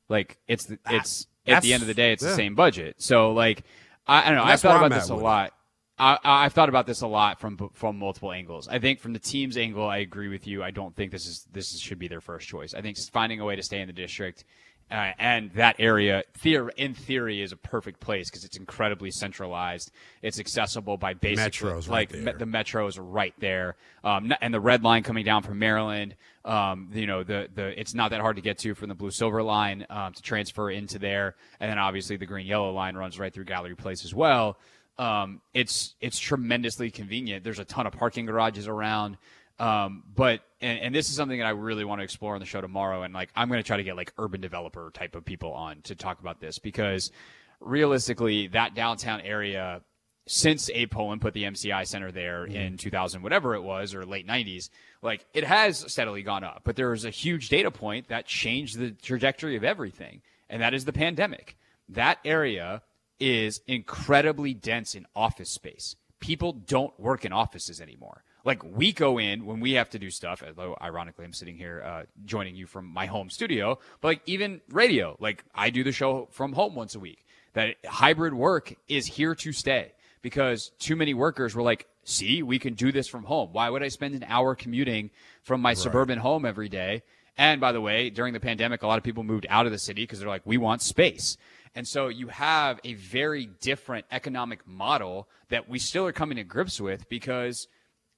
Like 0.10 0.38
it's 0.48 0.66
the, 0.66 0.80
it's 0.90 1.28
ah, 1.48 1.52
at 1.52 1.64
the 1.64 1.74
end 1.74 1.84
of 1.84 1.88
the 1.88 1.94
day, 1.94 2.14
it's 2.14 2.24
yeah. 2.24 2.30
the 2.30 2.36
same 2.36 2.56
budget. 2.56 2.96
So 3.00 3.34
like 3.34 3.64
I, 4.06 4.22
I 4.22 4.26
don't 4.28 4.36
know. 4.36 4.44
I've 4.44 4.62
thought 4.62 4.78
about 4.84 4.98
this 4.98 5.10
a 5.10 5.16
lot. 5.16 5.54
I, 6.00 6.18
I've 6.24 6.54
thought 6.54 6.70
about 6.70 6.86
this 6.86 7.02
a 7.02 7.08
lot 7.08 7.40
from 7.40 7.70
from 7.74 7.98
multiple 7.98 8.32
angles. 8.32 8.68
I 8.68 8.80
think 8.80 9.00
from 9.00 9.14
the 9.14 9.20
team's 9.20 9.58
angle, 9.58 9.88
I 9.88 9.98
agree 9.98 10.28
with 10.28 10.46
you. 10.46 10.64
I 10.64 10.72
don't 10.72 10.96
think 10.96 11.12
this 11.12 11.26
is 11.26 11.48
this 11.52 11.74
is, 11.74 11.82
should 11.82 12.00
be 12.00 12.08
their 12.08 12.22
first 12.22 12.48
choice. 12.48 12.74
I 12.74 12.82
think 12.82 12.98
finding 13.12 13.40
a 13.40 13.46
way 13.46 13.56
to 13.56 13.64
stay 13.64 13.82
in 13.82 13.88
the 13.88 13.94
district 13.94 14.44
uh, 14.90 15.12
and 15.20 15.52
that 15.52 15.76
area, 15.80 16.24
theor- 16.40 16.70
in 16.78 16.94
theory, 16.94 17.42
is 17.42 17.52
a 17.52 17.58
perfect 17.58 18.00
place 18.00 18.30
because 18.30 18.46
it's 18.46 18.56
incredibly 18.58 19.12
centralized. 19.12 19.92
It's 20.22 20.40
accessible 20.40 20.96
by 20.96 21.14
basically 21.14 21.44
Metro's 21.44 21.90
like 21.90 22.14
right 22.14 22.24
me- 22.24 22.32
the 22.38 22.46
metro 22.46 22.88
is 22.88 22.98
right 22.98 23.34
there, 23.40 23.76
um, 24.06 24.34
and 24.40 24.54
the 24.54 24.62
red 24.62 24.84
line 24.84 25.04
coming 25.04 25.26
down 25.26 25.44
from 25.44 25.60
Maryland. 25.60 26.16
Um, 26.46 26.90
you 26.94 27.06
know, 27.06 27.24
the 27.24 27.50
the 27.54 27.78
it's 27.78 27.94
not 27.94 28.12
that 28.12 28.22
hard 28.22 28.38
to 28.38 28.42
get 28.42 28.60
to 28.60 28.76
from 28.76 28.88
the 28.88 28.96
blue 28.96 29.12
silver 29.12 29.44
line 29.44 29.86
um, 29.90 30.14
to 30.14 30.22
transfer 30.22 30.72
into 30.72 31.00
there, 31.00 31.36
and 31.60 31.70
then 31.70 31.80
obviously 31.80 32.16
the 32.16 32.26
green 32.26 32.48
yellow 32.48 32.72
line 32.72 32.96
runs 32.96 33.20
right 33.20 33.34
through 33.34 33.46
Gallery 33.46 33.76
Place 33.76 34.06
as 34.06 34.16
well. 34.16 34.58
Um, 35.00 35.42
it's 35.54 35.96
it's 36.02 36.18
tremendously 36.18 36.90
convenient. 36.90 37.44
There's 37.44 37.60
a 37.60 37.66
ton 37.66 37.86
of 37.86 37.94
parking 37.94 38.26
garages 38.26 38.68
around. 38.68 39.18
Um, 39.60 40.04
but 40.16 40.42
and, 40.62 40.80
and, 40.80 40.96
this 40.96 41.10
is 41.10 41.16
something 41.16 41.40
that 41.40 41.46
I 41.46 41.52
really 41.52 41.84
want 41.84 42.00
to 42.00 42.04
explore 42.04 42.36
on 42.36 42.40
the 42.40 42.46
show 42.46 42.62
tomorrow. 42.62 43.02
And 43.02 43.12
like 43.14 43.30
I'm 43.36 43.48
going 43.48 43.60
to 43.60 43.66
try 43.66 43.78
to 43.78 43.84
get 43.84 43.96
like 43.96 44.14
urban 44.20 44.40
developer 44.40 44.92
type 44.94 45.16
of 45.16 45.26
people 45.26 45.52
on 45.52 45.82
to 45.84 45.96
talk 45.96 46.20
about 46.20 46.40
this 46.40 46.60
because 46.60 47.12
realistically, 47.60 48.48
that 48.48 48.76
downtown 48.76 49.22
area, 49.22 49.82
since 50.28 50.70
Abe 50.70 50.92
Pollin 50.92 51.20
put 51.20 51.34
the 51.34 51.44
MCI 51.44 51.88
Center 51.88 52.12
there 52.12 52.46
mm-hmm. 52.46 52.56
in 52.56 52.78
2000, 52.78 53.22
whatever 53.24 53.56
it 53.56 53.62
was, 53.62 53.96
or 53.96 54.06
late 54.06 54.28
90s, 54.28 54.70
like 55.02 55.26
it 55.34 55.44
has 55.44 55.92
steadily 55.92 56.24
gone 56.24 56.44
up. 56.44 56.62
But 56.64 56.76
there 56.76 56.90
was 56.90 57.06
a 57.06 57.10
huge 57.10 57.50
data 57.50 57.72
point 57.72 58.10
that 58.10 58.26
changed 58.26 58.78
the 58.78 58.92
trajectory 58.92 59.56
of 59.56 59.64
everything, 59.64 60.22
and 60.50 60.62
that 60.62 60.74
is 60.74 60.86
the 60.86 60.94
pandemic. 60.94 61.58
That 61.90 62.20
area 62.26 62.82
is 63.20 63.62
incredibly 63.68 64.54
dense 64.54 64.96
in 64.96 65.06
office 65.16 65.50
space. 65.50 65.96
People 66.20 66.54
don't 66.54 66.98
work 67.00 67.26
in 67.26 67.32
offices 67.32 67.80
anymore 67.80 68.24
like 68.48 68.64
we 68.64 68.94
go 68.94 69.20
in 69.20 69.46
when 69.46 69.60
we 69.60 69.74
have 69.74 69.90
to 69.90 70.00
do 70.00 70.10
stuff. 70.10 70.42
Although 70.42 70.78
ironically, 70.82 71.26
I'm 71.26 71.34
sitting 71.34 71.58
here 71.58 71.84
uh, 71.86 72.04
joining 72.24 72.56
you 72.56 72.66
from 72.66 72.86
my 72.86 73.06
home 73.06 73.30
studio, 73.30 73.78
but 74.00 74.08
like 74.08 74.22
even 74.26 74.62
radio, 74.70 75.18
like 75.20 75.44
I 75.54 75.70
do 75.70 75.84
the 75.84 75.92
show 75.92 76.30
from 76.32 76.54
home 76.54 76.74
once 76.74 76.96
a 76.96 77.00
week. 77.00 77.26
That 77.54 77.76
hybrid 77.86 78.34
work 78.34 78.74
is 78.88 79.06
here 79.06 79.36
to 79.36 79.52
stay 79.52 79.92
because 80.22 80.72
too 80.80 80.96
many 80.96 81.14
workers 81.14 81.56
were 81.56 81.62
like, 81.62 81.88
"See, 82.06 82.42
we 82.42 82.58
can 82.58 82.74
do 82.74 82.94
this 82.94 83.08
from 83.10 83.26
home. 83.26 83.50
Why 83.52 83.70
would 83.70 83.84
I 83.84 83.90
spend 83.90 84.16
an 84.16 84.24
hour 84.28 84.56
commuting 84.56 85.10
from 85.44 85.60
my 85.60 85.72
right. 85.72 85.78
suburban 85.78 86.20
home 86.20 86.46
every 86.46 86.70
day?" 86.70 87.04
And 87.38 87.60
by 87.60 87.74
the 87.74 87.82
way, 87.82 88.10
during 88.10 88.34
the 88.34 88.40
pandemic, 88.40 88.82
a 88.82 88.88
lot 88.88 88.98
of 88.98 89.04
people 89.04 89.24
moved 89.24 89.46
out 89.50 89.66
of 89.66 89.74
the 89.74 89.78
city 89.78 90.04
because 90.04 90.20
they're 90.20 90.30
like, 90.30 90.46
"We 90.46 90.58
want 90.58 90.82
space." 90.82 91.38
And 91.78 91.88
so 91.88 92.08
you 92.08 92.30
have 92.30 92.80
a 92.84 92.96
very 92.96 93.52
different 93.62 94.08
economic 94.12 94.66
model 94.66 95.30
that 95.50 95.70
we 95.70 95.78
still 95.78 96.08
are 96.08 96.12
coming 96.12 96.38
to 96.38 96.44
grips 96.44 96.82
with 96.82 97.08
because 97.08 97.68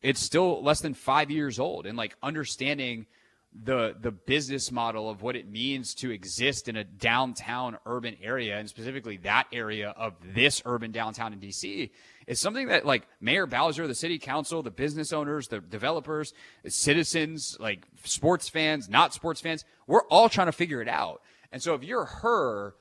it's 0.02 0.22
still 0.22 0.64
less 0.64 0.80
than 0.80 0.94
five 0.94 1.30
years 1.30 1.60
old 1.60 1.86
and 1.86 1.98
like 1.98 2.16
understanding 2.24 3.06
the 3.52 3.98
the 4.00 4.12
business 4.12 4.72
model 4.72 5.10
of 5.10 5.22
what 5.22 5.36
it 5.36 5.50
means 5.50 5.94
to 5.96 6.10
exist 6.10 6.70
in 6.70 6.78
a 6.78 6.86
downtown 6.86 7.78
urban 7.86 8.16
area 8.24 8.58
and 8.58 8.70
specifically 8.70 9.18
that 9.18 9.46
area 9.52 9.90
of 9.90 10.14
this 10.34 10.62
urban 10.64 10.92
downtown 10.94 11.34
in 11.34 11.40
DC 11.42 11.90
is 12.28 12.40
something 12.40 12.70
that 12.70 12.86
like 12.86 13.08
Mayor 13.20 13.46
Bowser, 13.46 13.88
the 13.88 13.96
city 13.96 14.20
council, 14.20 14.64
the 14.64 14.72
business 14.72 15.12
owners, 15.12 15.50
the 15.50 15.60
developers, 15.60 16.34
the 16.64 16.72
citizens, 16.72 17.58
like 17.60 17.86
sports 18.06 18.48
fans, 18.48 18.88
not 18.88 19.14
sports 19.14 19.42
fans, 19.42 19.66
we're 19.86 20.06
all 20.06 20.30
trying 20.30 20.48
to 20.48 20.54
figure 20.54 20.82
it 20.82 20.88
out. 20.88 21.22
And 21.52 21.62
so 21.62 21.74
if 21.74 21.84
you're 21.84 22.06
her, 22.06 22.76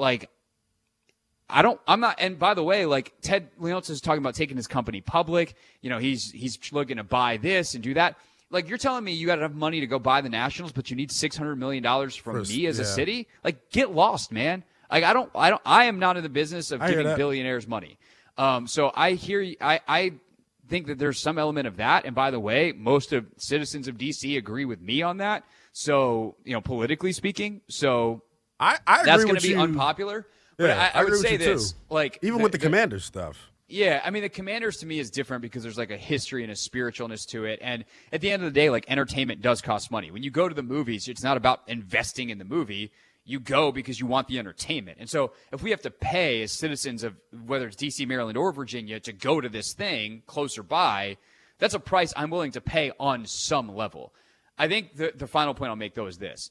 like 0.00 0.30
I 1.52 1.62
don't. 1.62 1.80
I'm 1.86 2.00
not. 2.00 2.16
And 2.18 2.38
by 2.38 2.54
the 2.54 2.62
way, 2.62 2.86
like 2.86 3.12
Ted 3.20 3.48
Leonsis 3.60 3.90
is 3.90 4.00
talking 4.00 4.22
about 4.22 4.34
taking 4.34 4.56
his 4.56 4.66
company 4.66 5.00
public. 5.00 5.54
You 5.80 5.90
know, 5.90 5.98
he's 5.98 6.30
he's 6.30 6.58
looking 6.72 6.96
to 6.96 7.04
buy 7.04 7.36
this 7.36 7.74
and 7.74 7.82
do 7.82 7.94
that. 7.94 8.16
Like 8.50 8.68
you're 8.68 8.78
telling 8.78 9.04
me 9.04 9.12
you 9.12 9.26
got 9.26 9.38
enough 9.38 9.52
money 9.52 9.80
to 9.80 9.86
go 9.86 9.98
buy 9.98 10.20
the 10.20 10.28
Nationals, 10.28 10.72
but 10.72 10.90
you 10.90 10.96
need 10.96 11.12
six 11.12 11.36
hundred 11.36 11.56
million 11.56 11.82
dollars 11.82 12.16
from 12.16 12.36
First, 12.36 12.50
me 12.50 12.66
as 12.66 12.78
yeah. 12.78 12.84
a 12.84 12.86
city. 12.86 13.28
Like, 13.44 13.70
get 13.70 13.92
lost, 13.92 14.32
man. 14.32 14.64
Like 14.90 15.04
I 15.04 15.12
don't. 15.12 15.30
I 15.34 15.50
don't. 15.50 15.62
I 15.64 15.84
am 15.84 15.98
not 15.98 16.16
in 16.16 16.22
the 16.22 16.28
business 16.28 16.70
of 16.70 16.80
giving 16.80 17.16
billionaires 17.16 17.66
money. 17.66 17.98
Um. 18.38 18.66
So 18.66 18.90
I 18.94 19.12
hear. 19.12 19.54
I. 19.60 19.80
I 19.86 20.12
think 20.68 20.86
that 20.86 20.98
there's 20.98 21.18
some 21.18 21.36
element 21.36 21.66
of 21.66 21.78
that. 21.78 22.04
And 22.04 22.14
by 22.14 22.30
the 22.30 22.38
way, 22.38 22.72
most 22.72 23.12
of 23.12 23.26
citizens 23.36 23.88
of 23.88 23.96
DC 23.96 24.38
agree 24.38 24.64
with 24.64 24.80
me 24.80 25.02
on 25.02 25.16
that. 25.16 25.44
So 25.72 26.36
you 26.44 26.52
know, 26.52 26.60
politically 26.60 27.12
speaking, 27.12 27.60
so 27.68 28.22
I, 28.60 28.78
I 28.86 29.04
that's 29.04 29.24
going 29.24 29.36
to 29.36 29.42
be 29.42 29.48
you. 29.48 29.60
unpopular. 29.60 30.26
But 30.56 30.66
yeah, 30.66 30.90
I, 30.94 31.00
I, 31.00 31.04
would 31.04 31.16
say 31.16 31.38
this, 31.38 31.72
too. 31.72 31.78
like 31.88 32.18
even 32.20 32.38
the, 32.38 32.42
with 32.42 32.52
the, 32.52 32.58
the 32.58 32.64
commander 32.64 33.00
stuff. 33.00 33.50
Yeah, 33.70 34.00
I 34.04 34.10
mean 34.10 34.22
the 34.22 34.28
Commanders 34.28 34.78
to 34.78 34.86
me 34.86 34.98
is 34.98 35.10
different 35.10 35.42
because 35.42 35.62
there's 35.62 35.78
like 35.78 35.92
a 35.92 35.96
history 35.96 36.42
and 36.42 36.50
a 36.50 36.56
spiritualness 36.56 37.24
to 37.28 37.44
it, 37.44 37.60
and 37.62 37.84
at 38.12 38.20
the 38.20 38.30
end 38.30 38.42
of 38.42 38.52
the 38.52 38.60
day, 38.60 38.68
like 38.68 38.84
entertainment 38.88 39.42
does 39.42 39.62
cost 39.62 39.92
money. 39.92 40.10
When 40.10 40.24
you 40.24 40.30
go 40.30 40.48
to 40.48 40.54
the 40.54 40.62
movies, 40.62 41.06
it's 41.06 41.22
not 41.22 41.36
about 41.36 41.62
investing 41.68 42.30
in 42.30 42.38
the 42.38 42.44
movie. 42.44 42.92
You 43.24 43.38
go 43.38 43.70
because 43.70 44.00
you 44.00 44.06
want 44.06 44.26
the 44.26 44.40
entertainment. 44.40 44.98
And 44.98 45.08
so 45.08 45.32
if 45.52 45.62
we 45.62 45.70
have 45.70 45.82
to 45.82 45.90
pay 45.90 46.42
as 46.42 46.50
citizens 46.50 47.04
of 47.04 47.14
whether 47.46 47.68
it's 47.68 47.76
DC, 47.76 48.08
Maryland, 48.08 48.36
or 48.36 48.50
Virginia 48.50 48.98
to 49.00 49.12
go 49.12 49.40
to 49.40 49.48
this 49.48 49.72
thing 49.72 50.22
closer 50.26 50.64
by, 50.64 51.16
that's 51.58 51.74
a 51.74 51.78
price 51.78 52.12
I'm 52.16 52.30
willing 52.30 52.52
to 52.52 52.60
pay 52.60 52.90
on 52.98 53.24
some 53.24 53.76
level. 53.76 54.12
I 54.58 54.66
think 54.66 54.96
the, 54.96 55.12
the 55.14 55.28
final 55.28 55.54
point 55.54 55.70
I'll 55.70 55.76
make 55.76 55.94
though 55.94 56.06
is 56.06 56.18
this. 56.18 56.50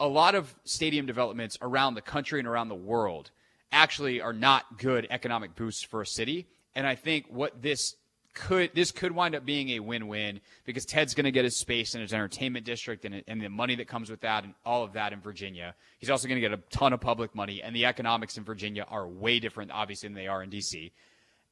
A 0.00 0.06
lot 0.06 0.34
of 0.34 0.54
stadium 0.64 1.06
developments 1.06 1.58
around 1.60 1.94
the 1.94 2.02
country 2.02 2.38
and 2.38 2.48
around 2.48 2.68
the 2.68 2.74
world 2.74 3.30
actually 3.72 4.20
are 4.20 4.32
not 4.32 4.78
good 4.78 5.06
economic 5.10 5.54
boosts 5.54 5.82
for 5.82 6.00
a 6.00 6.06
city. 6.06 6.46
And 6.74 6.86
I 6.86 6.94
think 6.94 7.26
what 7.28 7.60
this 7.60 7.96
could 8.38 8.70
this 8.74 8.92
could 8.92 9.10
wind 9.12 9.34
up 9.34 9.44
being 9.44 9.70
a 9.70 9.80
win-win 9.80 10.40
because 10.64 10.84
Ted's 10.84 11.14
going 11.14 11.24
to 11.24 11.32
get 11.32 11.44
his 11.44 11.56
space 11.56 11.94
in 11.94 12.00
his 12.00 12.12
entertainment 12.12 12.64
district 12.64 13.04
and, 13.04 13.22
and 13.26 13.42
the 13.42 13.48
money 13.48 13.74
that 13.74 13.88
comes 13.88 14.10
with 14.10 14.20
that 14.20 14.44
and 14.44 14.54
all 14.64 14.84
of 14.84 14.92
that 14.92 15.12
in 15.12 15.20
Virginia. 15.20 15.74
He's 15.98 16.10
also 16.10 16.28
going 16.28 16.40
to 16.40 16.48
get 16.48 16.56
a 16.56 16.62
ton 16.70 16.92
of 16.92 17.00
public 17.00 17.34
money, 17.34 17.62
and 17.62 17.74
the 17.74 17.86
economics 17.86 18.38
in 18.38 18.44
Virginia 18.44 18.86
are 18.88 19.08
way 19.08 19.40
different, 19.40 19.72
obviously, 19.72 20.08
than 20.08 20.14
they 20.14 20.28
are 20.28 20.42
in 20.42 20.50
DC. 20.50 20.92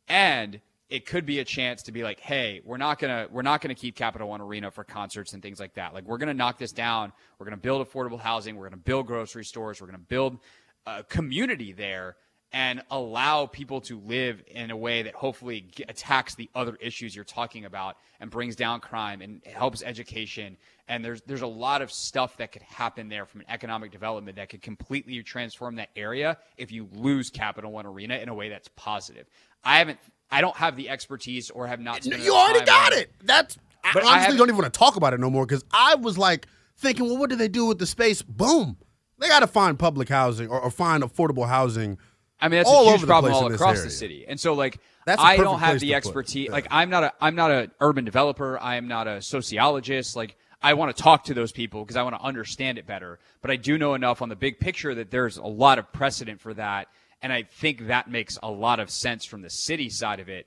And 0.08 0.60
it 0.88 1.06
could 1.06 1.26
be 1.26 1.40
a 1.40 1.44
chance 1.44 1.82
to 1.84 1.92
be 1.92 2.02
like, 2.04 2.20
hey, 2.20 2.60
we're 2.64 2.76
not 2.76 2.98
gonna 2.98 3.26
we're 3.30 3.42
not 3.42 3.60
gonna 3.60 3.74
keep 3.74 3.96
Capital 3.96 4.28
One 4.28 4.40
Arena 4.40 4.70
for 4.70 4.84
concerts 4.84 5.32
and 5.32 5.42
things 5.42 5.58
like 5.58 5.74
that. 5.74 5.94
Like 5.94 6.04
we're 6.04 6.18
gonna 6.18 6.34
knock 6.34 6.58
this 6.58 6.72
down. 6.72 7.12
We're 7.38 7.46
gonna 7.46 7.56
build 7.56 7.86
affordable 7.86 8.20
housing. 8.20 8.56
We're 8.56 8.68
gonna 8.68 8.76
build 8.76 9.06
grocery 9.06 9.44
stores. 9.44 9.80
We're 9.80 9.88
gonna 9.88 9.98
build 9.98 10.38
uh, 10.86 11.02
community 11.08 11.72
there. 11.72 12.16
and 12.52 12.80
allow 12.90 13.46
people 13.46 13.80
to 13.82 13.98
live 13.98 14.40
in 14.46 14.70
a 14.70 14.76
way 14.76 15.02
that 15.02 15.14
hopefully 15.14 15.66
attacks 15.88 16.36
the 16.36 16.48
other 16.54 16.76
issues 16.80 17.14
you're 17.14 17.24
talking 17.24 17.64
about 17.64 17.96
and 18.20 18.30
brings 18.30 18.54
down 18.54 18.80
crime 18.80 19.20
and 19.20 19.42
helps 19.44 19.82
education 19.82 20.56
and 20.88 21.04
there's 21.04 21.20
there's 21.22 21.42
a 21.42 21.46
lot 21.46 21.82
of 21.82 21.90
stuff 21.90 22.36
that 22.36 22.52
could 22.52 22.62
happen 22.62 23.08
there 23.08 23.26
from 23.26 23.40
an 23.40 23.46
economic 23.48 23.90
development 23.90 24.36
that 24.36 24.48
could 24.48 24.62
completely 24.62 25.20
transform 25.22 25.74
that 25.76 25.90
area 25.96 26.38
if 26.56 26.70
you 26.70 26.88
lose 26.94 27.30
Capital 27.30 27.72
One 27.72 27.84
Arena 27.84 28.16
in 28.16 28.28
a 28.28 28.34
way 28.34 28.48
that's 28.48 28.68
positive. 28.76 29.26
I 29.64 29.78
haven't 29.78 29.98
I 30.30 30.40
don't 30.40 30.56
have 30.56 30.76
the 30.76 30.88
expertise 30.88 31.50
or 31.50 31.66
have 31.66 31.80
not. 31.80 32.04
You 32.04 32.32
already 32.34 32.64
got 32.66 32.92
it. 32.92 33.12
That's 33.22 33.56
But 33.94 34.02
I 34.04 34.06
I 34.06 34.10
honestly 34.10 34.20
haven't- 34.22 34.38
don't 34.38 34.48
even 34.48 34.58
want 34.62 34.72
to 34.72 34.78
talk 34.78 34.96
about 34.96 35.14
it 35.14 35.20
no 35.20 35.30
more 35.30 35.46
because 35.46 35.64
I 35.72 35.94
was 35.94 36.18
like 36.18 36.46
thinking, 36.76 37.06
well, 37.06 37.16
what 37.18 37.30
do 37.30 37.36
they 37.36 37.48
do 37.48 37.66
with 37.66 37.78
the 37.78 37.86
space? 37.86 38.22
Boom, 38.22 38.76
they 39.18 39.28
got 39.28 39.40
to 39.40 39.46
find 39.46 39.78
public 39.78 40.08
housing 40.08 40.48
or, 40.48 40.60
or 40.60 40.70
find 40.70 41.02
affordable 41.02 41.48
housing. 41.48 41.98
I 42.40 42.48
mean, 42.48 42.58
that's 42.58 42.68
all 42.68 42.88
a 42.88 42.96
huge 42.96 43.06
problem 43.06 43.32
all 43.32 43.50
across 43.52 43.82
the 43.82 43.90
city. 43.90 44.26
And 44.28 44.38
so, 44.38 44.52
like, 44.52 44.78
That's 45.06 45.22
I 45.22 45.38
don't 45.38 45.58
have 45.58 45.80
the 45.80 45.86
to 45.86 45.86
put 45.86 45.90
it. 45.92 45.94
expertise. 45.96 46.46
Yeah. 46.46 46.52
Like, 46.52 46.66
I'm 46.70 46.90
not 46.90 47.04
a 47.04 47.12
I'm 47.20 47.34
not 47.34 47.50
a 47.50 47.70
urban 47.80 48.04
developer. 48.04 48.58
I 48.60 48.76
am 48.76 48.88
not 48.88 49.06
a 49.06 49.22
sociologist. 49.22 50.16
Like, 50.16 50.36
I 50.60 50.74
want 50.74 50.94
to 50.94 51.02
talk 51.02 51.24
to 51.24 51.34
those 51.34 51.52
people 51.52 51.82
because 51.82 51.96
I 51.96 52.02
want 52.02 52.14
to 52.16 52.20
understand 52.20 52.76
it 52.76 52.86
better. 52.86 53.18
But 53.40 53.50
I 53.52 53.56
do 53.56 53.78
know 53.78 53.94
enough 53.94 54.20
on 54.20 54.28
the 54.28 54.36
big 54.36 54.58
picture 54.58 54.94
that 54.96 55.10
there's 55.10 55.38
a 55.38 55.44
lot 55.46 55.78
of 55.78 55.90
precedent 55.92 56.40
for 56.40 56.52
that, 56.54 56.88
and 57.22 57.32
I 57.32 57.42
think 57.44 57.86
that 57.88 58.10
makes 58.10 58.38
a 58.42 58.50
lot 58.50 58.80
of 58.80 58.90
sense 58.90 59.24
from 59.24 59.42
the 59.42 59.50
city 59.50 59.88
side 59.88 60.20
of 60.20 60.28
it. 60.28 60.46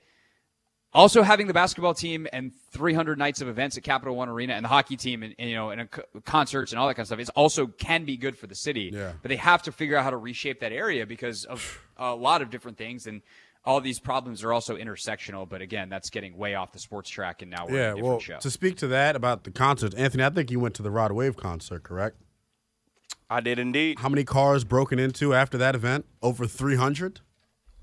Also, 0.91 1.21
having 1.21 1.45
the 1.45 1.53
basketball 1.53 1.93
team 1.93 2.25
and 2.33 2.51
300 2.71 3.15
nights 3.19 3.41
of 3.41 3.47
events 3.47 3.77
at 3.77 3.83
Capital 3.83 4.15
One 4.15 4.27
Arena 4.27 4.53
and 4.53 4.65
the 4.65 4.69
hockey 4.69 4.97
team 4.97 5.21
and, 5.21 5.35
and, 5.37 5.47
you 5.47 5.55
know 5.55 5.69
and 5.69 5.87
concerts 6.25 6.71
and 6.71 6.79
all 6.79 6.87
that 6.87 6.95
kind 6.95 7.03
of 7.03 7.07
stuff 7.07 7.19
is 7.19 7.29
also 7.29 7.67
can 7.67 8.05
be 8.05 8.17
good 8.17 8.35
for 8.35 8.47
the 8.47 8.55
city. 8.55 8.89
Yeah. 8.91 9.11
But 9.21 9.29
they 9.29 9.35
have 9.35 9.61
to 9.63 9.71
figure 9.71 9.97
out 9.97 10.03
how 10.03 10.09
to 10.09 10.17
reshape 10.17 10.61
that 10.61 10.71
area 10.71 11.05
because 11.05 11.45
of 11.45 11.79
a 11.97 12.15
lot 12.15 12.41
of 12.41 12.49
different 12.49 12.77
things 12.79 13.05
and 13.05 13.21
all 13.65 13.81
these 13.81 13.99
problems 13.99 14.43
are 14.43 14.51
also 14.51 14.77
intersectional. 14.77 15.47
But 15.47 15.61
again, 15.61 15.89
that's 15.89 16.09
getting 16.09 16.35
way 16.35 16.55
off 16.55 16.71
the 16.71 16.79
sports 16.79 17.09
track 17.09 17.43
and 17.43 17.51
now 17.51 17.67
we're 17.67 17.75
Yeah, 17.75 17.77
in 17.77 17.91
a 17.91 17.95
different 17.97 18.07
well, 18.07 18.19
show. 18.19 18.37
to 18.39 18.49
speak 18.49 18.77
to 18.77 18.87
that 18.87 19.15
about 19.15 19.43
the 19.43 19.51
concerts, 19.51 19.93
Anthony, 19.93 20.23
I 20.23 20.31
think 20.31 20.49
you 20.49 20.59
went 20.59 20.73
to 20.75 20.81
the 20.81 20.89
Rod 20.89 21.11
Wave 21.11 21.37
concert, 21.37 21.83
correct? 21.83 22.17
I 23.29 23.41
did 23.41 23.59
indeed. 23.59 23.99
How 23.99 24.09
many 24.09 24.23
cars 24.23 24.63
broken 24.63 24.97
into 24.99 25.33
after 25.33 25.57
that 25.59 25.75
event? 25.75 26.05
Over 26.21 26.47
three 26.47 26.75
hundred. 26.75 27.21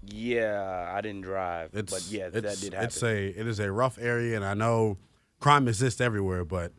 Yeah, 0.09 0.93
I 0.95 1.01
didn't 1.01 1.23
drive, 1.23 1.71
It's 1.73 1.93
but 1.93 2.13
yeah, 2.13 2.29
that 2.29 2.43
did 2.61 2.73
happen. 2.75 2.87
It's 2.87 3.03
a 3.03 3.29
it 3.29 3.47
is 3.47 3.59
a 3.59 3.71
rough 3.73 3.99
area, 4.01 4.37
and 4.37 4.45
I 4.45 4.55
know 4.55 4.99
crime 5.41 5.67
exists 5.69 6.01
everywhere, 6.01 6.45
but 6.45 6.73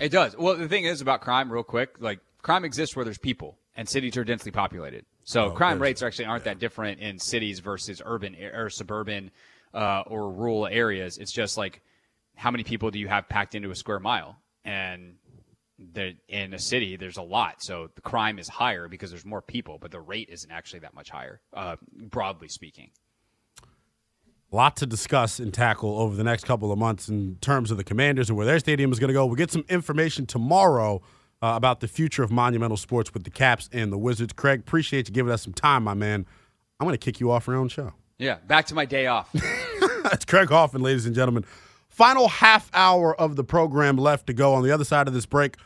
It 0.00 0.10
does. 0.10 0.36
Well, 0.36 0.56
the 0.56 0.68
thing 0.68 0.84
is 0.84 1.00
about 1.00 1.20
crime, 1.20 1.52
real 1.52 1.62
quick, 1.62 1.96
like 2.00 2.20
crime 2.42 2.64
exists 2.64 2.94
where 2.96 3.04
there's 3.04 3.18
people, 3.18 3.58
and 3.74 3.88
cities 3.88 4.16
are 4.16 4.24
densely 4.24 4.52
populated. 4.52 5.04
So 5.24 5.46
Oh, 5.46 5.50
crime 5.50 5.80
rates 5.80 6.02
actually 6.02 6.24
aren't 6.26 6.44
that 6.44 6.58
different 6.58 7.00
in 7.00 7.18
cities 7.18 7.58
versus 7.60 8.00
urban 8.04 8.34
or 8.36 8.70
suburban 8.70 9.30
uh, 9.74 10.02
or 10.06 10.30
rural 10.32 10.66
areas. 10.66 11.18
It's 11.18 11.32
just 11.32 11.58
like 11.58 11.82
how 12.34 12.50
many 12.50 12.64
people 12.64 12.90
do 12.90 12.98
you 12.98 13.08
have 13.08 13.28
packed 13.28 13.54
into 13.54 13.70
a 13.70 13.74
square 13.74 13.98
mile, 14.00 14.36
and 14.64 15.16
there, 15.98 16.12
in 16.28 16.54
a 16.54 16.58
city 16.58 16.96
there's 16.96 17.16
a 17.16 17.22
lot, 17.22 17.62
so 17.62 17.90
the 17.94 18.00
crime 18.00 18.38
is 18.38 18.48
higher 18.48 18.88
because 18.88 19.10
there's 19.10 19.24
more 19.24 19.42
people, 19.42 19.78
but 19.78 19.90
the 19.90 20.00
rate 20.00 20.28
isn't 20.30 20.50
actually 20.50 20.80
that 20.80 20.94
much 20.94 21.10
higher, 21.10 21.40
uh, 21.52 21.76
broadly 22.10 22.48
speaking. 22.48 22.90
a 24.52 24.56
lot 24.56 24.76
to 24.76 24.86
discuss 24.86 25.38
and 25.38 25.52
tackle 25.52 25.98
over 26.00 26.16
the 26.16 26.24
next 26.24 26.44
couple 26.44 26.72
of 26.72 26.78
months 26.78 27.08
in 27.08 27.36
terms 27.40 27.70
of 27.70 27.76
the 27.76 27.84
Commanders 27.84 28.30
and 28.30 28.36
where 28.36 28.46
their 28.46 28.58
stadium 28.58 28.92
is 28.92 28.98
going 28.98 29.08
to 29.08 29.14
go. 29.14 29.26
We'll 29.26 29.34
get 29.34 29.50
some 29.50 29.64
information 29.68 30.24
tomorrow 30.24 31.02
uh, 31.42 31.52
about 31.54 31.80
the 31.80 31.88
future 31.88 32.22
of 32.22 32.30
monumental 32.30 32.76
sports 32.76 33.12
with 33.12 33.24
the 33.24 33.30
Caps 33.30 33.68
and 33.72 33.92
the 33.92 33.98
Wizards. 33.98 34.32
Craig, 34.32 34.60
appreciate 34.60 35.08
you 35.08 35.14
giving 35.14 35.32
us 35.32 35.42
some 35.42 35.52
time, 35.52 35.84
my 35.84 35.94
man. 35.94 36.24
I'm 36.80 36.86
going 36.86 36.96
to 36.96 37.04
kick 37.04 37.20
you 37.20 37.30
off 37.30 37.46
your 37.46 37.56
own 37.56 37.68
show. 37.68 37.92
Yeah, 38.18 38.38
back 38.46 38.66
to 38.66 38.74
my 38.74 38.84
day 38.84 39.06
off. 39.06 39.30
That's 40.02 40.24
Craig 40.24 40.48
Hoffman, 40.48 40.82
ladies 40.82 41.06
and 41.06 41.14
gentlemen. 41.14 41.44
Final 41.88 42.28
half 42.28 42.70
hour 42.72 43.14
of 43.20 43.36
the 43.36 43.44
program 43.44 43.96
left 43.96 44.26
to 44.28 44.32
go. 44.32 44.54
On 44.54 44.62
the 44.62 44.70
other 44.70 44.84
side 44.84 45.08
of 45.08 45.14
this 45.14 45.26
break, 45.26 45.56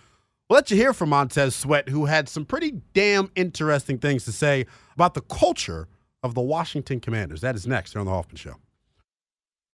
we'll 0.52 0.58
let 0.58 0.70
you 0.70 0.76
hear 0.76 0.92
from 0.92 1.08
Montez 1.08 1.56
Sweat, 1.56 1.88
who 1.88 2.04
had 2.04 2.28
some 2.28 2.44
pretty 2.44 2.82
damn 2.92 3.30
interesting 3.34 3.96
things 3.96 4.26
to 4.26 4.32
say 4.32 4.66
about 4.94 5.14
the 5.14 5.22
culture 5.22 5.88
of 6.22 6.34
the 6.34 6.42
Washington 6.42 7.00
Commanders. 7.00 7.40
That 7.40 7.54
is 7.54 7.66
next 7.66 7.92
here 7.92 8.00
on 8.00 8.06
The 8.06 8.12
Hoffman 8.12 8.36
Show. 8.36 8.56